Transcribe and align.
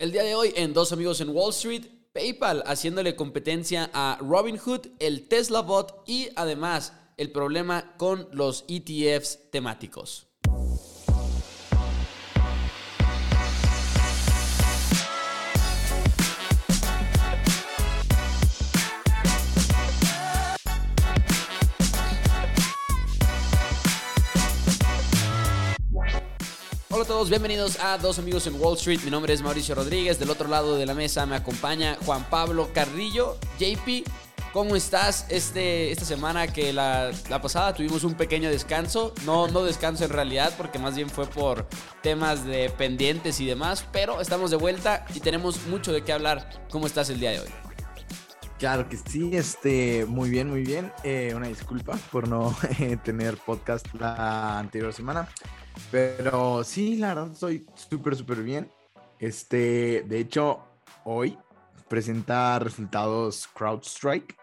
El 0.00 0.12
día 0.12 0.22
de 0.22 0.36
hoy 0.36 0.52
en 0.54 0.74
Dos 0.74 0.92
Amigos 0.92 1.20
en 1.20 1.30
Wall 1.30 1.50
Street, 1.50 1.84
PayPal 2.12 2.62
haciéndole 2.66 3.16
competencia 3.16 3.90
a 3.92 4.16
Robinhood, 4.20 4.86
el 5.00 5.26
Tesla 5.26 5.60
Bot 5.60 6.04
y 6.06 6.28
además 6.36 6.92
el 7.16 7.32
problema 7.32 7.96
con 7.96 8.28
los 8.30 8.64
ETFs 8.68 9.50
temáticos. 9.50 10.28
Bienvenidos 27.26 27.80
a 27.80 27.98
Dos 27.98 28.20
Amigos 28.20 28.46
en 28.46 28.54
Wall 28.60 28.76
Street. 28.76 29.00
Mi 29.04 29.10
nombre 29.10 29.34
es 29.34 29.42
Mauricio 29.42 29.74
Rodríguez. 29.74 30.20
Del 30.20 30.30
otro 30.30 30.46
lado 30.46 30.76
de 30.76 30.86
la 30.86 30.94
mesa 30.94 31.26
me 31.26 31.34
acompaña 31.34 31.98
Juan 32.06 32.24
Pablo 32.30 32.70
Carrillo. 32.72 33.36
JP, 33.58 34.08
¿cómo 34.52 34.76
estás 34.76 35.26
este, 35.28 35.90
esta 35.90 36.04
semana 36.04 36.46
que 36.46 36.72
la, 36.72 37.10
la, 37.28 37.42
pasada 37.42 37.74
tuvimos 37.74 38.04
un 38.04 38.14
pequeño 38.14 38.48
descanso? 38.48 39.14
No, 39.26 39.48
no 39.48 39.64
descanso 39.64 40.04
en 40.04 40.10
realidad 40.10 40.54
porque 40.56 40.78
más 40.78 40.94
bien 40.94 41.10
fue 41.10 41.26
por 41.26 41.66
temas 42.04 42.44
de 42.44 42.70
pendientes 42.70 43.40
y 43.40 43.46
demás, 43.46 43.84
pero 43.90 44.20
estamos 44.20 44.52
de 44.52 44.56
vuelta 44.56 45.04
y 45.12 45.18
tenemos 45.18 45.66
mucho 45.66 45.92
de 45.92 46.04
qué 46.04 46.12
hablar. 46.12 46.66
¿Cómo 46.70 46.86
estás 46.86 47.10
el 47.10 47.18
día 47.18 47.32
de 47.32 47.40
hoy? 47.40 47.48
Claro 48.60 48.88
que 48.88 48.96
sí, 48.96 49.30
este, 49.32 50.04
muy 50.06 50.30
bien, 50.30 50.48
muy 50.48 50.62
bien. 50.62 50.92
Eh, 51.02 51.32
una 51.34 51.48
disculpa 51.48 51.98
por 52.12 52.28
no 52.28 52.56
eh, 52.78 52.96
tener 53.02 53.36
podcast 53.38 53.86
la 53.94 54.58
anterior 54.60 54.92
semana. 54.92 55.28
Pero 55.90 56.64
sí, 56.64 56.96
la 56.96 57.14
verdad, 57.14 57.32
estoy 57.32 57.66
súper, 57.74 58.16
súper 58.16 58.42
bien. 58.42 58.70
Este, 59.18 60.04
de 60.06 60.18
hecho, 60.18 60.60
hoy 61.04 61.38
presenta 61.88 62.58
resultados 62.58 63.48
CrowdStrike, 63.54 64.36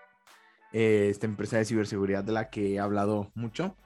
eh, 0.73 1.07
esta 1.09 1.25
empresa 1.25 1.57
de 1.57 1.65
ciberseguridad 1.65 2.23
de 2.23 2.33
la 2.33 2.49
que 2.49 2.73
he 2.73 2.79
hablado 2.79 3.31
mucho. 3.35 3.77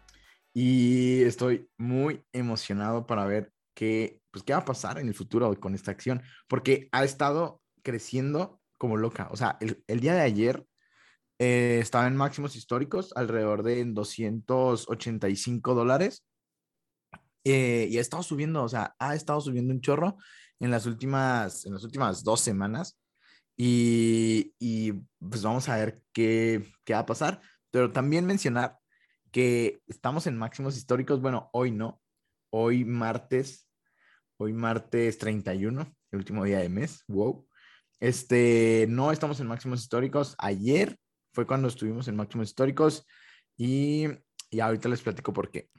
Y 0.53 1.21
estoy 1.23 1.69
muy 1.77 2.23
emocionado 2.33 3.05
para 3.05 3.25
ver 3.25 3.51
qué, 3.73 4.21
pues, 4.31 4.43
qué 4.43 4.53
va 4.53 4.59
a 4.59 4.65
pasar 4.65 4.97
en 4.99 5.07
el 5.07 5.13
futuro 5.13 5.53
con 5.59 5.75
esta 5.75 5.91
acción, 5.91 6.21
porque 6.47 6.89
ha 6.91 7.03
estado 7.03 7.61
creciendo 7.83 8.59
como 8.77 8.97
loca. 8.97 9.27
O 9.31 9.37
sea, 9.37 9.57
el, 9.61 9.83
el 9.87 9.99
día 9.99 10.13
de 10.13 10.21
ayer 10.21 10.65
eh, 11.39 11.79
estaba 11.81 12.07
en 12.07 12.17
máximos 12.17 12.55
históricos, 12.55 13.13
alrededor 13.15 13.63
de 13.63 13.83
285 13.85 15.73
dólares. 15.73 16.25
Eh, 17.43 17.87
y 17.89 17.97
ha 17.97 18.01
estado 18.01 18.23
subiendo, 18.23 18.63
o 18.63 18.69
sea, 18.69 18.95
ha 18.99 19.15
estado 19.15 19.41
subiendo 19.41 19.73
un 19.73 19.81
chorro 19.81 20.17
en 20.59 20.71
las 20.71 20.85
últimas, 20.85 21.65
en 21.65 21.73
las 21.73 21.83
últimas 21.83 22.23
dos 22.23 22.41
semanas. 22.41 22.99
Y, 23.57 24.53
y 24.59 24.93
pues 25.19 25.43
vamos 25.43 25.67
a 25.67 25.75
ver 25.75 26.01
qué, 26.13 26.65
qué 26.85 26.93
va 26.93 26.99
a 26.99 27.05
pasar. 27.05 27.41
Pero 27.71 27.91
también 27.91 28.25
mencionar 28.25 28.77
que 29.31 29.81
estamos 29.87 30.27
en 30.27 30.37
máximos 30.37 30.77
históricos. 30.77 31.21
Bueno, 31.21 31.49
hoy 31.53 31.71
no. 31.71 32.01
Hoy 32.51 32.83
martes, 32.83 33.67
hoy 34.37 34.53
martes 34.53 35.19
31, 35.19 35.95
el 36.11 36.17
último 36.17 36.43
día 36.43 36.59
de 36.59 36.69
mes. 36.69 37.03
Wow. 37.07 37.47
Este, 37.99 38.87
no 38.89 39.11
estamos 39.11 39.39
en 39.39 39.47
máximos 39.47 39.81
históricos. 39.81 40.35
Ayer 40.37 40.97
fue 41.33 41.45
cuando 41.45 41.67
estuvimos 41.67 42.07
en 42.07 42.15
máximos 42.15 42.49
históricos 42.49 43.05
y, 43.57 44.07
y 44.49 44.59
ahorita 44.61 44.89
les 44.89 45.01
platico 45.01 45.33
por 45.33 45.51
qué. 45.51 45.69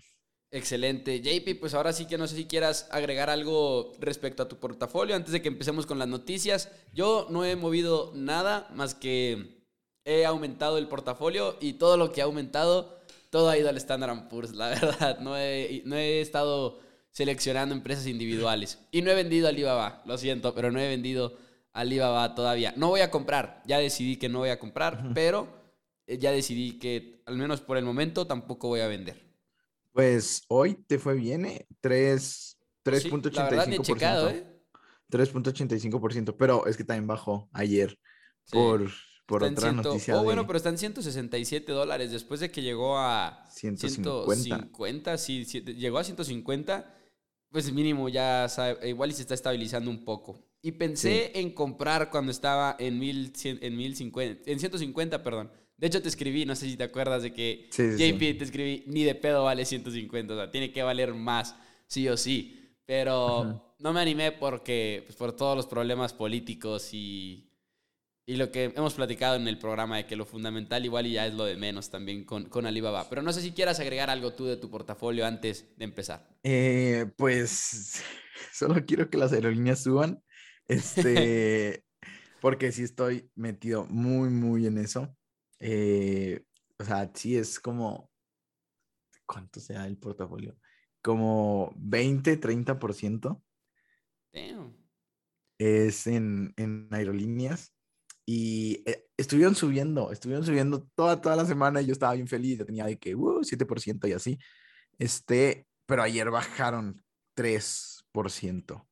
Excelente. 0.53 1.21
JP, 1.21 1.61
pues 1.61 1.75
ahora 1.75 1.93
sí 1.93 2.07
que 2.07 2.19
no 2.19 2.27
sé 2.27 2.35
si 2.35 2.47
quieras 2.47 2.89
agregar 2.91 3.31
algo 3.31 3.93
respecto 4.01 4.43
a 4.43 4.49
tu 4.49 4.59
portafolio 4.59 5.15
antes 5.15 5.33
de 5.33 5.41
que 5.41 5.49
empecemos 5.49 5.87
con 5.87 5.99
las 5.99 6.09
noticias. 6.09 6.71
Yo 6.93 7.29
no 7.31 7.45
he 7.45 7.55
movido 7.55 8.13
nada 8.17 8.69
más 8.75 8.95
que 8.97 9.61
he 10.05 10.27
aumentado 10.27 10.79
el 10.79 10.89
portafolio 10.89 11.57
y 11.61 11.75
todo 11.75 11.97
lo 11.97 12.11
que 12.11 12.21
ha 12.21 12.25
aumentado, 12.25 12.99
todo 13.31 13.49
ha 13.49 13.59
ido 13.59 13.69
al 13.69 13.77
Standard 13.77 14.29
Poor's, 14.29 14.53
la 14.55 14.69
verdad. 14.71 15.21
No 15.21 15.37
he, 15.37 15.83
no 15.85 15.95
he 15.95 16.21
estado 16.21 16.81
seleccionando 17.13 17.75
empresas 17.75 18.07
individuales 18.09 18.79
y 18.91 19.03
no 19.03 19.11
he 19.11 19.15
vendido 19.15 19.49
Alibaba, 19.49 20.03
lo 20.05 20.19
siento, 20.19 20.53
pero 20.55 20.73
no 20.73 20.81
he 20.81 20.89
vendido 20.89 21.37
Alibaba 21.73 22.35
todavía. 22.35 22.75
No 22.77 22.89
voy 22.89 23.03
a 23.03 23.11
comprar, 23.13 23.63
ya 23.67 23.79
decidí 23.79 24.17
que 24.17 24.29
no 24.29 24.41
voy 24.41 24.51
a 24.51 24.59
comprar, 24.59 25.13
pero 25.15 25.47
ya 26.09 26.33
decidí 26.33 26.81
que 26.81 27.23
al 27.27 27.37
menos 27.37 27.61
por 27.61 27.77
el 27.77 27.85
momento 27.85 28.27
tampoco 28.27 28.67
voy 28.67 28.81
a 28.81 28.89
vender. 28.89 29.30
Pues 29.93 30.43
hoy 30.49 30.75
te 30.87 30.99
fue 30.99 31.15
bien, 31.15 31.47
¿eh? 31.47 31.67
3.85%. 31.83 33.85
Sí, 33.85 33.93
¿eh? 34.37 34.47
3.85%, 35.11 36.37
pero 36.39 36.67
es 36.67 36.77
que 36.77 36.85
también 36.85 37.07
bajó 37.07 37.49
ayer 37.53 37.99
sí. 38.45 38.53
por, 38.53 38.91
por 39.27 39.43
otra 39.43 39.71
ciento, 39.71 39.91
noticia. 39.91 40.15
Oh, 40.15 40.21
de... 40.21 40.25
bueno, 40.25 40.47
pero 40.47 40.57
están 40.57 40.79
167 40.79 41.73
dólares 41.73 42.13
después 42.13 42.41
de 42.41 42.51
que 42.51 42.63
llegó 42.63 42.99
a 42.99 43.45
150. 43.51 44.35
150 44.35 45.19
sí, 45.19 45.45
sí, 45.45 45.61
llegó 45.61 45.99
a 45.99 46.05
150, 46.05 46.97
pues 47.51 47.73
mínimo 47.73 48.09
ya 48.09 48.49
sabe, 48.49 48.89
igual 48.89 49.11
y 49.11 49.15
se 49.15 49.23
está 49.23 49.35
estabilizando 49.35 49.91
un 49.91 50.05
poco. 50.05 50.47
Y 50.63 50.73
pensé 50.73 51.39
en 51.39 51.53
comprar 51.53 52.11
cuando 52.11 52.31
estaba 52.31 52.77
en, 52.79 52.99
1100, 52.99 53.61
en 53.63 53.77
1050, 53.77 54.51
en 54.51 54.59
150, 54.59 55.23
perdón. 55.23 55.51
De 55.81 55.87
hecho, 55.87 56.03
te 56.03 56.09
escribí, 56.11 56.45
no 56.45 56.55
sé 56.55 56.67
si 56.67 56.77
te 56.77 56.85
acuerdas 56.85 57.23
de 57.23 57.33
que 57.33 57.67
sí, 57.71 57.97
sí, 57.97 58.13
JP 58.13 58.21
sí. 58.21 58.35
te 58.35 58.45
escribí, 58.45 58.85
ni 58.87 59.03
de 59.03 59.15
pedo 59.15 59.45
vale 59.45 59.65
150, 59.65 60.35
o 60.35 60.37
sea, 60.37 60.51
tiene 60.51 60.73
que 60.73 60.83
valer 60.83 61.15
más, 61.15 61.57
sí 61.87 62.07
o 62.07 62.19
sí. 62.19 62.77
Pero 62.85 63.45
Ajá. 63.45 63.63
no 63.79 63.93
me 63.95 64.01
animé 64.01 64.31
porque, 64.31 65.05
pues, 65.07 65.17
por 65.17 65.33
todos 65.33 65.57
los 65.57 65.67
problemas 65.67 66.13
políticos 66.13 66.93
y, 66.93 67.51
y 68.27 68.37
lo 68.37 68.53
que 68.53 68.65
hemos 68.77 68.93
platicado 68.93 69.37
en 69.37 69.49
el 69.49 69.57
programa 69.57 69.97
de 69.97 70.07
que 70.07 70.17
lo 70.17 70.27
fundamental 70.27 70.85
igual 70.85 71.07
y 71.07 71.13
ya 71.13 71.27
es 71.27 71.33
lo 71.33 71.47
de 71.47 71.57
menos 71.57 71.89
también 71.89 72.25
con, 72.25 72.51
con 72.51 72.67
Alibaba. 72.67 73.09
Pero 73.09 73.23
no 73.23 73.33
sé 73.33 73.41
si 73.41 73.53
quieras 73.53 73.81
agregar 73.81 74.11
algo 74.11 74.35
tú 74.35 74.45
de 74.45 74.59
tu 74.59 74.69
portafolio 74.69 75.25
antes 75.25 75.65
de 75.79 75.85
empezar. 75.87 76.29
Eh, 76.43 77.07
pues 77.17 78.03
solo 78.53 78.85
quiero 78.85 79.09
que 79.09 79.17
las 79.17 79.33
aerolíneas 79.33 79.83
suban, 79.83 80.23
este, 80.69 81.87
porque 82.43 82.71
sí 82.71 82.83
estoy 82.83 83.31
metido 83.35 83.87
muy, 83.87 84.29
muy 84.29 84.67
en 84.67 84.77
eso. 84.77 85.17
Eh, 85.61 86.45
o 86.79 86.85
sea, 86.85 87.11
sí 87.15 87.37
es 87.37 87.61
como, 87.61 88.11
¿cuánto 89.27 89.61
sea 89.61 89.87
el 89.87 89.99
portafolio? 89.99 90.57
Como 91.03 91.73
20, 91.77 92.41
30%. 92.41 93.43
Damn. 94.33 94.77
Es 95.59 96.07
en, 96.07 96.55
en 96.57 96.89
aerolíneas. 96.91 97.75
Y 98.25 98.83
eh, 98.87 99.07
estuvieron 99.17 99.55
subiendo, 99.55 100.13
estuvieron 100.13 100.45
subiendo 100.45 100.87
toda, 100.95 101.21
toda 101.21 101.37
la 101.37 101.45
semana 101.45 101.83
y 101.83 101.87
yo 101.87 101.93
estaba 101.93 102.15
bien 102.15 102.29
feliz, 102.29 102.59
yo 102.59 102.67
tenía 102.67 102.87
de 102.87 102.99
que, 102.99 103.15
uh, 103.15 103.43
7% 103.43 104.09
y 104.09 104.13
así. 104.13 104.39
Este, 104.99 105.67
pero 105.85 106.03
ayer 106.03 106.31
bajaron 106.31 107.03
3%, 107.35 108.87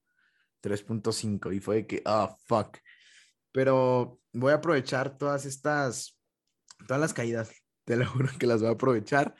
3.5 0.60 1.54
y 1.54 1.60
fue 1.60 1.76
de 1.76 1.86
que, 1.86 2.02
ah, 2.04 2.30
oh, 2.30 2.36
fuck. 2.46 2.78
Pero 3.52 4.20
voy 4.32 4.52
a 4.52 4.56
aprovechar 4.56 5.16
todas 5.16 5.46
estas 5.46 6.17
todas 6.86 7.00
las 7.00 7.14
caídas, 7.14 7.50
te 7.84 7.96
lo 7.96 8.06
juro 8.06 8.28
que 8.38 8.46
las 8.46 8.60
voy 8.60 8.70
a 8.70 8.72
aprovechar. 8.72 9.34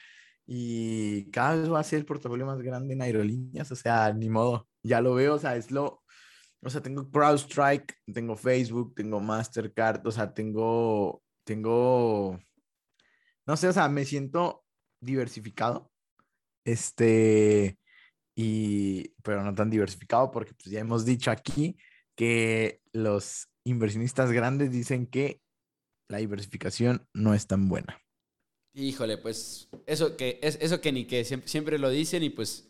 Y 0.47 1.31
cada 1.31 1.57
vez 1.57 1.71
va 1.71 1.81
a 1.81 1.85
ser 1.85 1.99
el 2.01 2.07
portafolio 2.07 2.47
más 2.47 2.63
grande 2.63 2.95
en 2.95 3.03
aerolíneas, 3.03 3.71
o 3.71 3.77
sea, 3.77 4.13
ni 4.15 4.31
modo, 4.31 4.67
ya 4.83 5.03
lo 5.03 5.15
veo, 5.15 5.35
o 5.35 5.39
sea, 5.39 5.57
es 5.57 5.71
lo, 5.71 6.03
o 6.63 6.71
sea, 6.71 6.83
tengo 6.83 7.11
CrowdStrike, 7.11 7.95
tengo 8.13 8.35
Facebook, 8.35 8.95
tengo 8.95 9.21
Mastercard, 9.21 10.07
o 10.07 10.11
sea, 10.11 10.33
tengo, 10.33 11.23
tengo, 11.45 12.39
no 13.47 13.57
sé, 13.59 13.69
o 13.69 13.73
sea, 13.75 13.89
me 13.89 14.07
siento 14.07 14.65
diversificado, 15.01 15.93
este, 16.65 17.79
y, 18.35 19.09
pero 19.23 19.43
no 19.43 19.55
tan 19.55 19.69
diversificado 19.69 20.31
porque 20.31 20.55
pues 20.55 20.71
ya 20.71 20.81
hemos 20.81 21.05
dicho 21.05 21.31
aquí 21.31 21.77
que 22.15 22.81
los 22.93 23.49
inversionistas 23.65 24.33
grandes 24.33 24.71
dicen 24.71 25.07
que 25.07 25.41
la 26.09 26.19
diversificación 26.19 27.07
no 27.15 27.35
es 27.35 27.47
tan 27.47 27.69
buena. 27.69 28.01
Híjole, 28.75 29.19
pues 29.19 29.69
eso 29.87 30.17
que, 30.17 30.39
es, 30.43 30.59
eso 30.61 30.81
que 30.81 30.93
ni 30.93 31.05
que 31.05 31.25
siempre, 31.25 31.49
siempre, 31.49 31.79
lo 31.79 31.91
dicen 31.91 32.23
y 32.23 32.31
pues 32.31 32.69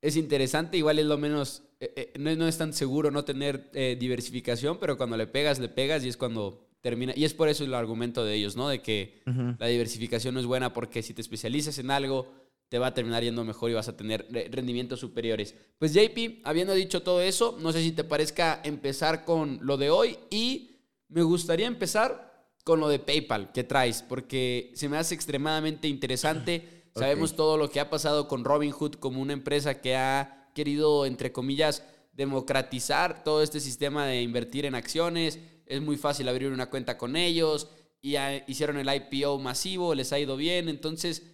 es 0.00 0.16
interesante, 0.16 0.76
igual 0.76 0.98
es 0.98 1.06
lo 1.06 1.18
menos, 1.18 1.62
eh, 1.80 1.92
eh, 1.96 2.12
no, 2.18 2.34
no, 2.36 2.46
es 2.46 2.58
tan 2.58 2.72
seguro 2.72 3.10
no 3.10 3.24
tener 3.24 3.70
eh, 3.74 3.96
diversificación, 3.98 4.78
pero 4.78 4.96
cuando 4.96 5.16
le 5.16 5.26
pegas, 5.26 5.58
le 5.58 5.68
pegas 5.68 6.04
y 6.04 6.08
es 6.08 6.16
cuando 6.16 6.68
termina, 6.80 7.12
y 7.16 7.24
es 7.24 7.34
por 7.34 7.48
eso 7.48 7.64
el 7.64 7.74
argumento 7.74 8.24
de 8.24 8.34
ellos, 8.34 8.56
¿no? 8.56 8.68
De 8.68 8.82
que 8.82 9.22
uh 9.26 9.30
-huh. 9.30 9.56
la 9.58 9.66
diversificación 9.66 10.34
no 10.34 10.40
es 10.40 10.46
buena 10.46 10.72
porque 10.72 11.02
si 11.02 11.14
te 11.14 11.22
especializas 11.22 11.78
en 11.78 11.90
algo, 11.90 12.32
te 12.68 12.78
va 12.78 12.88
a 12.88 12.94
terminar 12.94 13.22
yendo 13.22 13.44
mejor 13.44 13.70
y 13.70 13.74
vas 13.74 13.88
a 13.88 13.96
tener 13.96 14.26
rendimientos 14.50 15.00
superiores. 15.00 15.54
Pues 15.78 15.92
JP, 15.92 16.40
habiendo 16.44 16.74
dicho 16.74 17.02
todo 17.02 17.20
eso, 17.20 17.58
no 17.60 17.72
sé 17.72 17.82
si 17.82 17.92
te 17.92 18.04
parezca 18.04 18.60
empezar 18.64 19.24
con 19.24 19.58
lo 19.62 19.76
de 19.76 19.90
hoy 19.90 20.18
y 20.30 20.70
me 21.08 21.22
gustaría 21.22 21.66
empezar 21.66 22.23
con 22.64 22.80
lo 22.80 22.88
de 22.88 22.98
PayPal 22.98 23.52
que 23.52 23.62
traes, 23.62 24.02
porque 24.02 24.72
se 24.74 24.88
me 24.88 24.96
hace 24.96 25.14
extremadamente 25.14 25.86
interesante. 25.88 26.70
Okay. 26.94 27.08
Sabemos 27.08 27.34
todo 27.34 27.56
lo 27.56 27.70
que 27.70 27.80
ha 27.80 27.90
pasado 27.90 28.28
con 28.28 28.44
Robinhood 28.44 28.94
como 29.00 29.20
una 29.20 29.32
empresa 29.32 29.80
que 29.80 29.96
ha 29.96 30.48
querido, 30.54 31.06
entre 31.06 31.32
comillas, 31.32 31.82
democratizar 32.12 33.24
todo 33.24 33.42
este 33.42 33.58
sistema 33.58 34.06
de 34.06 34.22
invertir 34.22 34.64
en 34.64 34.76
acciones. 34.76 35.40
Es 35.66 35.82
muy 35.82 35.96
fácil 35.96 36.28
abrir 36.28 36.52
una 36.52 36.70
cuenta 36.70 36.96
con 36.96 37.16
ellos. 37.16 37.68
Y 38.00 38.12
ya 38.12 38.44
hicieron 38.46 38.78
el 38.78 38.88
IPO 38.88 39.40
masivo, 39.40 39.92
les 39.92 40.12
ha 40.12 40.20
ido 40.20 40.36
bien. 40.36 40.68
Entonces, 40.68 41.24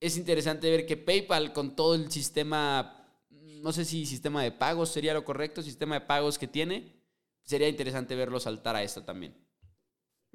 es 0.00 0.16
interesante 0.16 0.68
ver 0.72 0.86
que 0.86 0.96
PayPal 0.96 1.52
con 1.52 1.76
todo 1.76 1.94
el 1.94 2.10
sistema, 2.10 3.08
no 3.62 3.72
sé 3.72 3.84
si 3.84 4.06
sistema 4.06 4.42
de 4.42 4.50
pagos 4.50 4.88
sería 4.88 5.14
lo 5.14 5.24
correcto, 5.24 5.62
sistema 5.62 6.00
de 6.00 6.06
pagos 6.06 6.36
que 6.36 6.48
tiene, 6.48 7.00
sería 7.44 7.68
interesante 7.68 8.16
verlo 8.16 8.40
saltar 8.40 8.74
a 8.74 8.82
esto 8.82 9.04
también. 9.04 9.45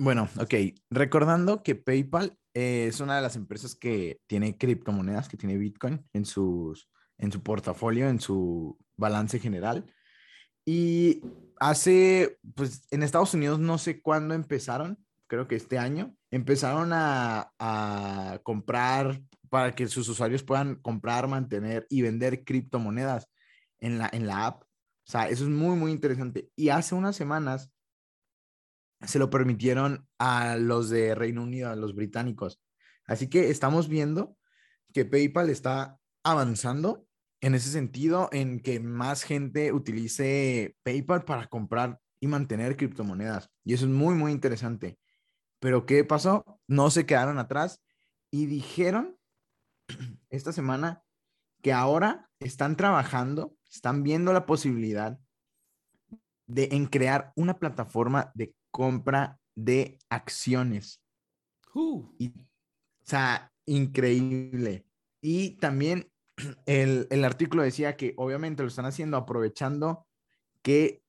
Bueno, 0.02 0.28
ok. 0.40 0.56
Recordando 0.90 1.62
que 1.62 1.76
PayPal 1.76 2.36
eh, 2.56 2.88
es 2.88 3.02
una 3.02 3.18
de 3.18 3.22
las 3.22 3.36
empresas 3.36 3.76
que 3.76 4.20
tiene 4.26 4.58
criptomonedas, 4.58 5.30
que 5.30 5.38
tiene 5.38 5.60
Bitcoin 5.60 6.04
en, 6.12 6.26
sus, 6.26 6.90
en 7.20 7.32
su 7.32 7.44
portafolio, 7.44 8.10
en 8.10 8.20
su 8.20 8.80
balance 8.98 9.38
general. 9.38 9.86
Y 10.66 11.22
hace, 11.60 12.40
pues 12.56 12.88
en 12.90 13.04
Estados 13.04 13.36
Unidos 13.36 13.60
no 13.60 13.78
sé 13.78 14.02
cuándo 14.02 14.34
empezaron, 14.34 14.98
creo 15.28 15.48
que 15.48 15.56
este 15.56 15.78
año, 15.78 16.16
empezaron 16.32 16.94
a, 16.94 17.54
a 17.60 18.40
comprar 18.42 19.22
para 19.52 19.76
que 19.76 19.88
sus 19.88 20.10
usuarios 20.10 20.42
puedan 20.42 20.78
comprar, 20.78 21.28
mantener 21.28 21.86
y 21.92 22.02
vender 22.02 22.44
criptomonedas 22.44 23.30
en 23.78 24.00
la, 24.00 24.10
en 24.12 24.26
la 24.26 24.48
app. 24.48 24.64
O 24.64 25.12
sea, 25.12 25.30
eso 25.30 25.44
es 25.44 25.50
muy, 25.52 25.76
muy 25.76 25.92
interesante. 25.92 26.50
Y 26.56 26.70
hace 26.70 26.96
unas 26.96 27.16
semanas 27.16 27.71
se 29.06 29.20
lo 29.20 29.30
permitieron 29.30 30.08
a 30.20 30.56
los 30.58 30.90
de 30.90 31.16
Reino 31.16 31.44
Unido, 31.44 31.70
a 31.70 31.76
los 31.76 31.96
británicos. 31.96 32.62
Así 33.06 33.30
que 33.30 33.50
estamos 33.50 33.88
viendo 33.88 34.38
que 34.94 35.06
PayPal 35.06 35.50
está 35.50 36.00
avanzando 36.24 37.06
en 37.42 37.56
ese 37.56 37.70
sentido, 37.72 38.30
en 38.32 38.60
que 38.60 38.80
más 38.80 39.24
gente 39.24 39.74
utilice 39.74 40.76
PayPal 40.84 41.24
para 41.24 41.48
comprar 41.48 42.00
y 42.20 42.28
mantener 42.28 42.78
criptomonedas. 42.78 43.50
Y 43.64 43.74
eso 43.74 43.86
es 43.86 43.92
muy, 43.92 44.14
muy 44.14 44.32
interesante. 44.32 45.00
Pero 45.60 45.86
¿qué 45.86 46.04
pasó? 46.04 46.60
No 46.68 46.92
se 46.92 47.06
quedaron 47.06 47.40
atrás 47.40 47.82
y 48.30 48.46
dijeron 48.46 49.18
esta 50.30 50.52
semana 50.52 51.04
que 51.64 51.74
ahora 51.74 52.30
están 52.40 52.76
trabajando, 52.76 53.56
están 53.70 54.04
viendo 54.04 54.34
la 54.34 54.46
posibilidad 54.46 55.20
de 56.48 56.88
crear 56.92 57.32
una 57.36 57.58
plataforma 57.60 58.32
de 58.36 58.54
compra 58.72 59.40
de 59.56 60.00
acciones. 60.10 61.02
Uh. 61.74 62.04
o 62.04 62.32
sea, 63.04 63.52
increíble. 63.66 64.86
Y 65.22 65.52
también 65.58 66.12
el, 66.66 67.08
el, 67.10 67.24
artículo 67.24 67.64
decía 67.64 67.96
que 67.96 68.14
obviamente 68.18 68.64
lo 68.64 68.70
están 68.70 68.86
haciendo 68.86 69.18
aprovechando 69.18 70.06
que 70.62 71.04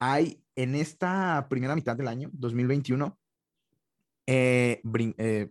hay 0.00 0.42
en 0.56 0.74
esta 0.74 1.46
primera 1.48 1.74
mitad 1.74 1.96
del 1.96 2.08
año, 2.08 2.30
2021, 2.32 3.18
eh, 4.26 4.82
eh, 5.18 5.50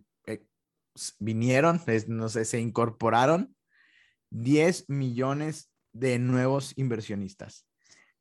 vinieron, 1.18 1.80
no 2.08 2.28
sé, 2.28 2.44
se 2.44 2.60
incorporaron 2.60 3.56
10 4.30 4.88
millones 4.88 5.70
de 5.92 6.18
nuevos 6.18 6.74
inversionistas. 6.76 7.66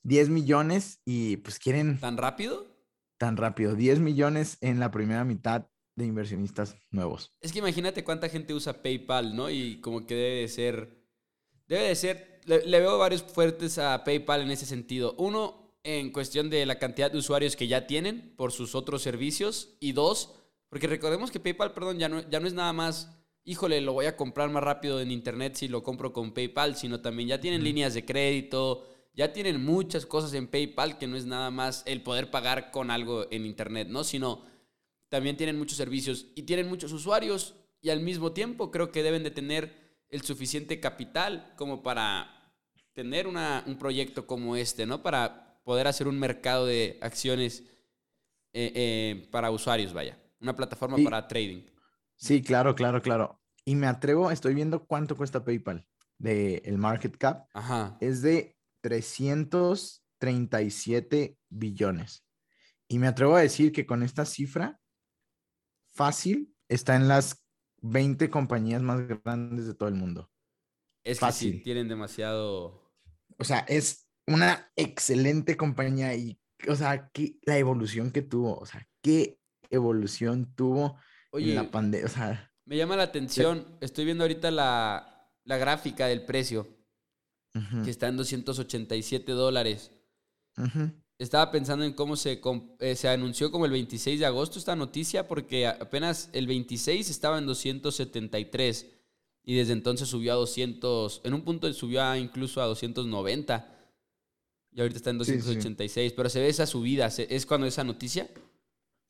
10 0.03 0.29
millones 0.29 1.01
y 1.05 1.37
pues 1.37 1.59
quieren... 1.59 1.99
¿Tan 1.99 2.17
rápido? 2.17 2.76
Tan 3.17 3.37
rápido. 3.37 3.75
10 3.75 3.99
millones 3.99 4.57
en 4.61 4.79
la 4.79 4.91
primera 4.91 5.23
mitad 5.23 5.67
de 5.95 6.05
inversionistas 6.05 6.75
nuevos. 6.91 7.33
Es 7.41 7.51
que 7.51 7.59
imagínate 7.59 8.03
cuánta 8.03 8.29
gente 8.29 8.53
usa 8.53 8.81
PayPal, 8.81 9.35
¿no? 9.35 9.49
Y 9.49 9.81
como 9.81 10.05
que 10.05 10.15
debe 10.15 10.41
de 10.41 10.47
ser... 10.47 11.03
Debe 11.67 11.83
de 11.83 11.95
ser... 11.95 12.41
Le, 12.45 12.65
le 12.65 12.79
veo 12.79 12.97
varios 12.97 13.23
fuertes 13.23 13.77
a 13.77 14.03
PayPal 14.03 14.41
en 14.41 14.51
ese 14.51 14.65
sentido. 14.65 15.15
Uno, 15.17 15.67
en 15.83 16.11
cuestión 16.11 16.49
de 16.49 16.65
la 16.65 16.79
cantidad 16.79 17.09
de 17.09 17.17
usuarios 17.17 17.55
que 17.55 17.67
ya 17.67 17.87
tienen 17.87 18.33
por 18.35 18.51
sus 18.51 18.75
otros 18.75 19.01
servicios. 19.01 19.77
Y 19.79 19.93
dos, 19.93 20.35
porque 20.69 20.87
recordemos 20.87 21.31
que 21.31 21.39
PayPal, 21.39 21.73
perdón, 21.73 21.97
ya 21.97 22.09
no, 22.09 22.27
ya 22.29 22.39
no 22.39 22.47
es 22.47 22.53
nada 22.53 22.73
más, 22.73 23.17
híjole, 23.45 23.79
lo 23.79 23.93
voy 23.93 24.05
a 24.05 24.17
comprar 24.17 24.49
más 24.49 24.63
rápido 24.63 24.99
en 24.99 25.11
Internet 25.11 25.55
si 25.55 25.69
lo 25.69 25.83
compro 25.83 26.11
con 26.11 26.33
PayPal, 26.33 26.75
sino 26.75 26.99
también 26.99 27.29
ya 27.29 27.39
tienen 27.39 27.63
líneas 27.63 27.93
de 27.93 28.05
crédito, 28.05 28.85
ya 29.17 29.33
tienen 29.33 29.65
muchas 29.65 30.05
cosas 30.05 30.31
en 30.35 30.47
PayPal 30.47 30.99
que 30.99 31.07
no 31.07 31.17
es 31.17 31.25
nada 31.25 31.49
más 31.49 31.81
el 31.87 32.03
poder 32.03 32.29
pagar 32.29 32.69
con 32.69 32.91
algo 32.91 33.25
en 33.31 33.47
Internet, 33.47 33.87
¿no? 33.89 34.03
Sino 34.03 34.43
también 35.09 35.35
tienen 35.35 35.57
muchos 35.57 35.75
servicios 35.75 36.27
y 36.35 36.43
tienen 36.43 36.69
muchos 36.69 36.91
usuarios 36.91 37.55
y 37.81 37.89
al 37.89 38.01
mismo 38.01 38.31
tiempo 38.31 38.69
creo 38.69 38.91
que 38.91 39.01
deben 39.01 39.23
de 39.23 39.31
tener 39.31 39.75
el 40.09 40.21
suficiente 40.21 40.79
capital 40.79 41.51
como 41.57 41.81
para 41.81 42.53
tener 42.93 43.25
una, 43.25 43.63
un 43.65 43.79
proyecto 43.79 44.27
como 44.27 44.55
este, 44.55 44.85
¿no? 44.85 45.01
Para 45.01 45.59
poder 45.63 45.87
hacer 45.87 46.07
un 46.07 46.19
mercado 46.19 46.67
de 46.67 46.99
acciones 47.01 47.63
eh, 48.53 48.71
eh, 48.75 49.27
para 49.31 49.49
usuarios, 49.49 49.93
vaya. 49.93 50.15
Una 50.39 50.55
plataforma 50.55 50.97
para 51.03 51.27
trading. 51.27 51.63
Sí, 52.15 52.43
claro, 52.43 52.75
claro, 52.75 53.01
claro. 53.01 53.41
Y 53.65 53.73
me 53.73 53.87
atrevo, 53.87 54.29
estoy 54.29 54.53
viendo 54.53 54.85
cuánto 54.85 55.17
cuesta 55.17 55.43
PayPal 55.43 55.87
de 56.19 56.61
el 56.65 56.77
market 56.77 57.17
cap. 57.17 57.47
Ajá. 57.53 57.97
Es 57.99 58.21
de 58.21 58.56
337 58.87 61.37
billones. 61.49 62.23
Y 62.87 62.99
me 62.99 63.07
atrevo 63.07 63.35
a 63.35 63.41
decir 63.41 63.73
que 63.73 63.85
con 63.85 64.01
esta 64.01 64.25
cifra, 64.25 64.79
fácil, 65.93 66.55
está 66.69 66.95
en 66.95 67.09
las 67.09 67.45
20 67.81 68.29
compañías 68.29 68.81
más 68.81 69.05
grandes 69.23 69.67
de 69.67 69.73
todo 69.73 69.89
el 69.89 69.95
mundo. 69.95 70.31
Es 71.03 71.19
fácil. 71.19 71.57
Que 71.57 71.65
tienen 71.65 71.89
demasiado. 71.89 72.93
O 73.37 73.43
sea, 73.43 73.59
es 73.67 74.07
una 74.25 74.71
excelente 74.77 75.57
compañía 75.57 76.15
y, 76.15 76.39
o 76.69 76.75
sea, 76.75 77.09
que, 77.09 77.35
la 77.43 77.57
evolución 77.57 78.11
que 78.11 78.21
tuvo, 78.21 78.57
o 78.57 78.65
sea, 78.65 78.87
qué 79.01 79.37
evolución 79.69 80.55
tuvo 80.55 80.97
en 81.33 81.55
la 81.55 81.69
pandemia. 81.69 82.53
me 82.63 82.77
llama 82.77 82.95
la 82.95 83.03
atención, 83.03 83.77
estoy 83.81 84.05
viendo 84.05 84.23
ahorita 84.23 84.49
la, 84.49 85.29
la 85.43 85.57
gráfica 85.57 86.07
del 86.07 86.23
precio, 86.25 86.76
que 87.83 87.89
está 87.89 88.07
en 88.07 88.17
287 88.17 89.31
dólares. 89.31 89.91
Estaba 91.19 91.51
pensando 91.51 91.83
en 91.83 91.93
cómo 91.93 92.15
se, 92.15 92.41
eh, 92.79 92.95
se 92.95 93.09
anunció 93.09 93.51
como 93.51 93.65
el 93.65 93.71
26 93.71 94.19
de 94.19 94.25
agosto 94.25 94.59
esta 94.59 94.75
noticia, 94.75 95.27
porque 95.27 95.67
apenas 95.67 96.29
el 96.33 96.47
26 96.47 97.09
estaba 97.09 97.37
en 97.37 97.45
273 97.47 98.87
y 99.43 99.55
desde 99.55 99.73
entonces 99.73 100.07
subió 100.07 100.33
a 100.33 100.35
200, 100.35 101.21
en 101.23 101.33
un 101.33 101.41
punto 101.43 101.71
subió 101.73 102.15
incluso 102.15 102.61
a 102.61 102.65
290 102.65 103.73
y 104.73 104.81
ahorita 104.81 104.97
está 104.97 105.09
en 105.09 105.17
286, 105.17 106.13
pero 106.13 106.29
se 106.29 106.39
ve 106.39 106.49
esa 106.49 106.67
subida, 106.67 107.07
¿es 107.07 107.45
cuando 107.45 107.65
esa 107.65 107.83
noticia? 107.83 108.29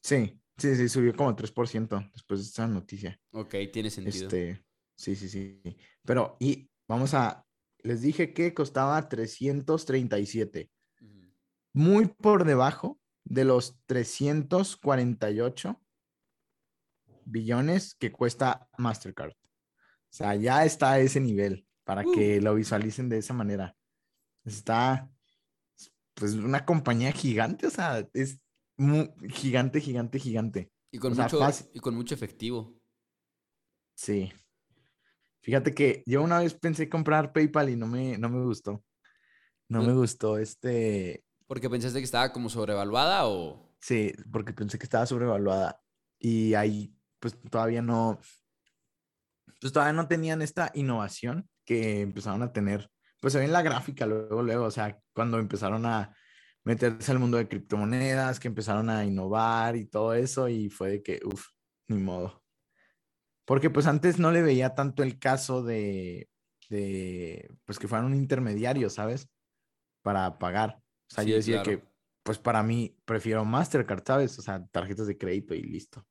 Sí, 0.02 0.40
Sí, 0.58 0.76
sí, 0.76 0.90
subió 0.90 1.16
como 1.16 1.36
3% 1.36 2.12
después 2.14 2.40
de 2.40 2.46
esa 2.48 2.68
noticia. 2.68 3.20
Ok, 3.32 3.56
tiene 3.72 3.92
sentido. 3.92 4.26
Este, 4.26 4.66
sí, 4.96 5.16
sí, 5.16 5.30
sí. 5.30 5.62
Pero, 6.04 6.36
y 6.40 6.68
vamos 6.88 7.14
a, 7.14 7.47
les 7.80 8.02
dije 8.02 8.34
que 8.34 8.54
costaba 8.54 9.08
337. 9.08 10.70
Muy 11.74 12.08
por 12.08 12.46
debajo 12.46 13.00
de 13.24 13.46
los 13.46 13.80
348 13.86 15.82
billones 17.26 17.96
que 17.96 18.12
cuesta 18.12 18.68
Mastercard. 18.78 19.32
O 19.32 19.36
sea, 20.10 20.36
ya 20.36 20.66
está 20.66 20.94
a 20.94 21.00
ese 21.00 21.20
nivel 21.20 21.68
para 21.84 22.04
que 22.04 22.40
uh. 22.40 22.42
lo 22.42 22.56
visualicen 22.56 23.10
de 23.10 23.20
esa 23.20 23.34
manera. 23.34 23.76
Está, 24.46 25.10
pues, 26.14 26.34
una 26.34 26.66
compañía 26.66 27.12
gigante, 27.12 27.68
o 27.68 27.70
sea, 27.70 28.08
es 28.14 28.40
gigante, 29.30 29.82
gigante, 29.82 30.20
gigante. 30.20 30.72
Y 30.92 31.00
con, 31.00 31.16
mucho, 31.16 31.40
y 31.74 31.80
con 31.80 31.96
mucho 31.96 32.16
efectivo. 32.16 32.80
Sí. 33.96 34.32
Fíjate 35.48 35.74
que 35.74 36.04
yo 36.06 36.24
una 36.24 36.40
vez 36.40 36.56
pensé 36.56 36.90
comprar 36.90 37.32
PayPal 37.32 37.70
y 37.70 37.78
no 37.78 37.88
me, 37.88 38.18
no 38.18 38.28
me 38.28 38.44
gustó. 38.44 38.84
No 39.70 39.82
me 39.82 39.94
gustó 39.94 40.38
este. 40.38 41.24
¿Porque 41.46 41.70
pensaste 41.70 42.00
que 42.00 42.04
estaba 42.04 42.34
como 42.34 42.50
sobrevaluada 42.50 43.30
o...? 43.30 43.74
Sí, 43.80 44.14
porque 44.30 44.52
pensé 44.52 44.78
que 44.78 44.84
estaba 44.84 45.06
sobrevaluada. 45.06 45.82
Y 46.20 46.54
ahí, 46.54 46.94
pues 47.22 47.40
todavía 47.50 47.82
no... 47.82 48.20
Pues 49.62 49.72
todavía 49.72 49.94
no 49.94 50.10
tenían 50.10 50.42
esta 50.42 50.70
innovación 50.74 51.50
que 51.64 52.02
empezaron 52.02 52.44
a 52.44 52.52
tener. 52.52 52.92
Pues 53.22 53.32
se 53.32 53.40
ve 53.40 53.46
en 53.46 53.54
la 53.54 53.62
gráfica 53.62 54.06
luego, 54.06 54.44
luego, 54.44 54.66
o 54.66 54.72
sea, 54.72 55.00
cuando 55.14 55.40
empezaron 55.40 55.86
a 55.86 56.14
meterse 56.66 57.14
al 57.14 57.20
mundo 57.20 57.38
de 57.38 57.48
criptomonedas, 57.48 58.42
que 58.42 58.50
empezaron 58.50 58.90
a 58.90 59.06
innovar 59.06 59.78
y 59.78 59.86
todo 59.86 60.14
eso, 60.14 60.50
y 60.50 60.70
fue 60.70 60.90
de 60.90 61.04
que, 61.04 61.22
uff, 61.24 61.48
ni 61.88 62.00
modo. 62.00 62.44
Porque 63.48 63.70
pues 63.70 63.88
antes 63.88 64.20
no 64.20 64.32
le 64.32 64.42
veía 64.42 64.76
tanto 64.76 65.04
el 65.04 65.20
caso 65.20 65.64
de, 65.64 66.30
de 66.70 67.50
pues 67.64 67.80
que 67.80 67.88
fueran 67.88 68.08
un 68.08 68.14
intermediario, 68.14 68.90
¿sabes? 68.90 69.30
Para 70.04 70.38
pagar. 70.38 70.82
O 71.10 71.16
sea, 71.16 71.24
yo 71.24 71.36
decía 71.36 71.64
que, 71.64 71.82
pues 72.24 72.38
para 72.40 72.62
mí, 72.62 72.98
prefiero 73.06 73.46
Mastercard, 73.46 74.04
¿sabes? 74.06 74.38
O 74.38 74.42
sea, 74.42 74.68
tarjetas 74.68 75.08
de 75.08 75.18
crédito 75.18 75.56
y 75.56 75.62
listo. 75.62 76.06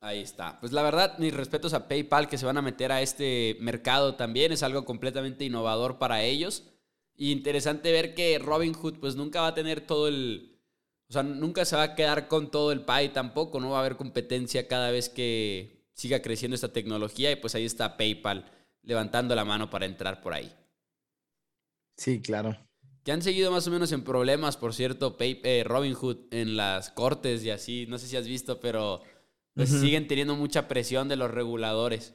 Ahí 0.00 0.20
está. 0.20 0.60
Pues 0.60 0.70
la 0.70 0.84
verdad, 0.84 1.18
mis 1.18 1.34
respetos 1.34 1.74
a 1.74 1.88
PayPal 1.88 2.28
que 2.28 2.38
se 2.38 2.46
van 2.46 2.58
a 2.58 2.62
meter 2.62 2.92
a 2.92 3.02
este 3.02 3.56
mercado 3.60 4.14
también. 4.14 4.52
Es 4.52 4.62
algo 4.62 4.84
completamente 4.84 5.44
innovador 5.44 5.98
para 5.98 6.22
ellos. 6.22 6.70
Y 7.16 7.32
interesante 7.32 7.90
ver 7.90 8.14
que 8.14 8.38
Robinhood 8.38 9.00
pues 9.00 9.16
nunca 9.16 9.40
va 9.40 9.48
a 9.48 9.54
tener 9.54 9.80
todo 9.80 10.06
el... 10.06 10.62
O 11.08 11.12
sea, 11.12 11.24
nunca 11.24 11.64
se 11.64 11.74
va 11.74 11.82
a 11.82 11.94
quedar 11.96 12.28
con 12.28 12.52
todo 12.52 12.70
el 12.70 12.84
pie 12.84 13.08
tampoco, 13.08 13.58
no 13.58 13.70
va 13.70 13.78
a 13.78 13.80
haber 13.80 13.96
competencia 13.96 14.68
cada 14.68 14.92
vez 14.92 15.08
que 15.08 15.75
siga 15.96 16.20
creciendo 16.20 16.54
esta 16.54 16.72
tecnología 16.72 17.32
y 17.32 17.36
pues 17.36 17.54
ahí 17.54 17.64
está 17.64 17.96
PayPal 17.96 18.44
levantando 18.82 19.34
la 19.34 19.44
mano 19.44 19.70
para 19.70 19.86
entrar 19.86 20.20
por 20.22 20.34
ahí. 20.34 20.54
Sí, 21.96 22.20
claro. 22.20 22.56
Que 23.02 23.12
han 23.12 23.22
seguido 23.22 23.50
más 23.50 23.66
o 23.66 23.70
menos 23.70 23.90
en 23.92 24.04
problemas, 24.04 24.56
por 24.56 24.74
cierto, 24.74 25.16
eh, 25.20 25.64
Robinhood 25.64 26.32
en 26.32 26.56
las 26.56 26.90
cortes 26.90 27.42
y 27.44 27.50
así, 27.50 27.86
no 27.88 27.98
sé 27.98 28.08
si 28.08 28.16
has 28.16 28.26
visto, 28.26 28.60
pero 28.60 29.02
pues 29.54 29.70
siguen 29.70 30.06
teniendo 30.06 30.36
mucha 30.36 30.68
presión 30.68 31.08
de 31.08 31.16
los 31.16 31.30
reguladores. 31.30 32.14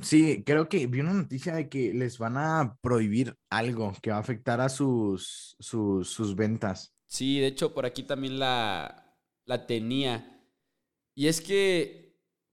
Sí, 0.00 0.42
creo 0.44 0.68
que 0.68 0.86
vi 0.86 1.00
una 1.00 1.12
noticia 1.12 1.54
de 1.54 1.68
que 1.68 1.92
les 1.92 2.18
van 2.18 2.36
a 2.36 2.76
prohibir 2.80 3.36
algo 3.50 3.92
que 4.02 4.10
va 4.10 4.16
a 4.16 4.20
afectar 4.20 4.60
a 4.60 4.68
sus, 4.68 5.56
sus, 5.60 6.34
ventas. 6.34 6.94
Sí, 7.06 7.38
de 7.38 7.48
hecho 7.48 7.74
por 7.74 7.86
aquí 7.86 8.02
también 8.02 8.38
la, 8.38 9.16
la 9.44 9.66
tenía. 9.66 10.44
Y 11.14 11.26
es 11.26 11.40
que 11.40 12.07